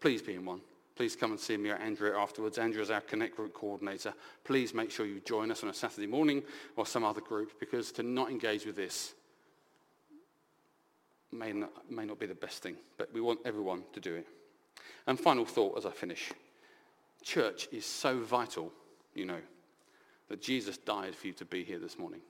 please 0.00 0.20
be 0.20 0.34
in 0.34 0.44
one. 0.44 0.60
Please 0.94 1.16
come 1.16 1.30
and 1.30 1.40
see 1.40 1.56
me 1.56 1.70
or 1.70 1.76
Andrea 1.76 2.18
afterwards. 2.18 2.58
Andrea 2.58 2.82
is 2.82 2.90
our 2.90 3.00
Connect 3.00 3.34
group 3.34 3.54
coordinator. 3.54 4.12
Please 4.44 4.74
make 4.74 4.90
sure 4.90 5.06
you 5.06 5.20
join 5.20 5.50
us 5.50 5.62
on 5.62 5.70
a 5.70 5.74
Saturday 5.74 6.06
morning 6.06 6.42
or 6.76 6.84
some 6.84 7.04
other 7.04 7.22
group 7.22 7.58
because 7.58 7.90
to 7.92 8.02
not 8.02 8.30
engage 8.30 8.66
with 8.66 8.76
this 8.76 9.14
may 11.32 11.52
not, 11.52 11.70
may 11.90 12.04
not 12.04 12.18
be 12.18 12.26
the 12.26 12.34
best 12.34 12.62
thing, 12.62 12.76
but 12.96 13.12
we 13.12 13.20
want 13.20 13.40
everyone 13.44 13.82
to 13.92 14.00
do 14.00 14.14
it. 14.14 14.26
And 15.06 15.18
final 15.18 15.44
thought 15.44 15.78
as 15.78 15.86
I 15.86 15.90
finish. 15.90 16.32
Church 17.22 17.68
is 17.72 17.84
so 17.84 18.18
vital, 18.18 18.72
you 19.14 19.26
know, 19.26 19.40
that 20.28 20.42
Jesus 20.42 20.78
died 20.78 21.14
for 21.14 21.26
you 21.26 21.32
to 21.34 21.44
be 21.44 21.64
here 21.64 21.78
this 21.78 21.98
morning. 21.98 22.20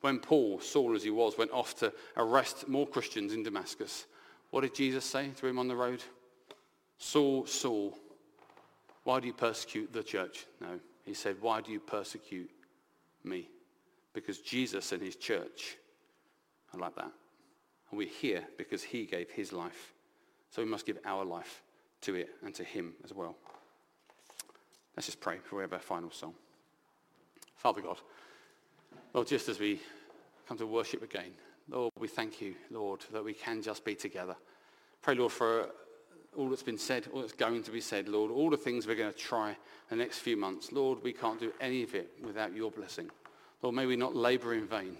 When 0.00 0.18
Paul, 0.18 0.60
Saul 0.60 0.94
as 0.94 1.02
he 1.02 1.10
was, 1.10 1.38
went 1.38 1.50
off 1.50 1.76
to 1.76 1.92
arrest 2.16 2.68
more 2.68 2.86
Christians 2.86 3.32
in 3.32 3.42
Damascus, 3.42 4.06
what 4.50 4.60
did 4.60 4.74
Jesus 4.74 5.04
say 5.04 5.30
to 5.36 5.46
him 5.46 5.58
on 5.58 5.68
the 5.68 5.76
road? 5.76 6.02
Saul, 6.98 7.46
Saul, 7.46 7.96
why 9.04 9.20
do 9.20 9.26
you 9.26 9.32
persecute 9.32 9.92
the 9.92 10.02
church? 10.02 10.46
No, 10.60 10.78
he 11.04 11.14
said, 11.14 11.36
why 11.40 11.60
do 11.60 11.72
you 11.72 11.80
persecute 11.80 12.50
me? 13.24 13.48
Because 14.12 14.38
Jesus 14.38 14.92
and 14.92 15.02
his 15.02 15.16
church 15.16 15.76
are 16.72 16.80
like 16.80 16.94
that. 16.96 17.12
And 17.94 17.98
we're 18.00 18.08
here 18.08 18.42
because 18.58 18.82
he 18.82 19.04
gave 19.04 19.30
his 19.30 19.52
life. 19.52 19.92
So 20.50 20.60
we 20.60 20.68
must 20.68 20.84
give 20.84 20.98
our 21.04 21.24
life 21.24 21.62
to 22.00 22.16
it 22.16 22.28
and 22.44 22.52
to 22.56 22.64
him 22.64 22.94
as 23.04 23.12
well. 23.12 23.36
Let's 24.96 25.06
just 25.06 25.20
pray 25.20 25.36
before 25.36 25.58
we 25.58 25.62
have 25.62 25.72
our 25.72 25.78
final 25.78 26.10
song. 26.10 26.34
Father 27.54 27.82
God, 27.82 27.98
Lord, 29.12 29.28
just 29.28 29.48
as 29.48 29.60
we 29.60 29.80
come 30.48 30.58
to 30.58 30.66
worship 30.66 31.04
again, 31.04 31.34
Lord, 31.68 31.92
we 31.96 32.08
thank 32.08 32.40
you, 32.40 32.56
Lord, 32.68 33.04
that 33.12 33.22
we 33.22 33.32
can 33.32 33.62
just 33.62 33.84
be 33.84 33.94
together. 33.94 34.34
Pray, 35.00 35.14
Lord, 35.14 35.30
for 35.30 35.68
all 36.36 36.48
that's 36.48 36.64
been 36.64 36.76
said, 36.76 37.06
all 37.12 37.20
that's 37.20 37.32
going 37.32 37.62
to 37.62 37.70
be 37.70 37.80
said, 37.80 38.08
Lord, 38.08 38.32
all 38.32 38.50
the 38.50 38.56
things 38.56 38.88
we're 38.88 38.96
going 38.96 39.12
to 39.12 39.16
try 39.16 39.56
the 39.88 39.94
next 39.94 40.18
few 40.18 40.36
months. 40.36 40.72
Lord, 40.72 41.00
we 41.04 41.12
can't 41.12 41.38
do 41.38 41.52
any 41.60 41.84
of 41.84 41.94
it 41.94 42.10
without 42.24 42.56
your 42.56 42.72
blessing. 42.72 43.08
Lord, 43.62 43.76
may 43.76 43.86
we 43.86 43.94
not 43.94 44.16
labor 44.16 44.52
in 44.54 44.66
vain. 44.66 44.96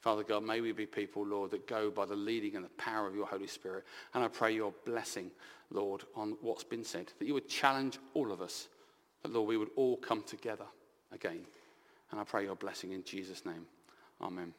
Father 0.00 0.22
God, 0.22 0.42
may 0.42 0.60
we 0.60 0.72
be 0.72 0.86
people, 0.86 1.26
Lord, 1.26 1.50
that 1.50 1.66
go 1.66 1.90
by 1.90 2.06
the 2.06 2.16
leading 2.16 2.56
and 2.56 2.64
the 2.64 2.70
power 2.70 3.06
of 3.06 3.14
your 3.14 3.26
Holy 3.26 3.46
Spirit. 3.46 3.84
And 4.14 4.24
I 4.24 4.28
pray 4.28 4.54
your 4.54 4.72
blessing, 4.86 5.30
Lord, 5.70 6.04
on 6.16 6.36
what's 6.40 6.64
been 6.64 6.84
said, 6.84 7.12
that 7.18 7.26
you 7.26 7.34
would 7.34 7.48
challenge 7.48 7.98
all 8.14 8.32
of 8.32 8.40
us, 8.40 8.68
that, 9.22 9.32
Lord, 9.32 9.48
we 9.48 9.58
would 9.58 9.70
all 9.76 9.98
come 9.98 10.22
together 10.22 10.64
again. 11.12 11.40
And 12.10 12.20
I 12.20 12.24
pray 12.24 12.44
your 12.44 12.56
blessing 12.56 12.92
in 12.92 13.04
Jesus' 13.04 13.44
name. 13.44 13.66
Amen. 14.22 14.54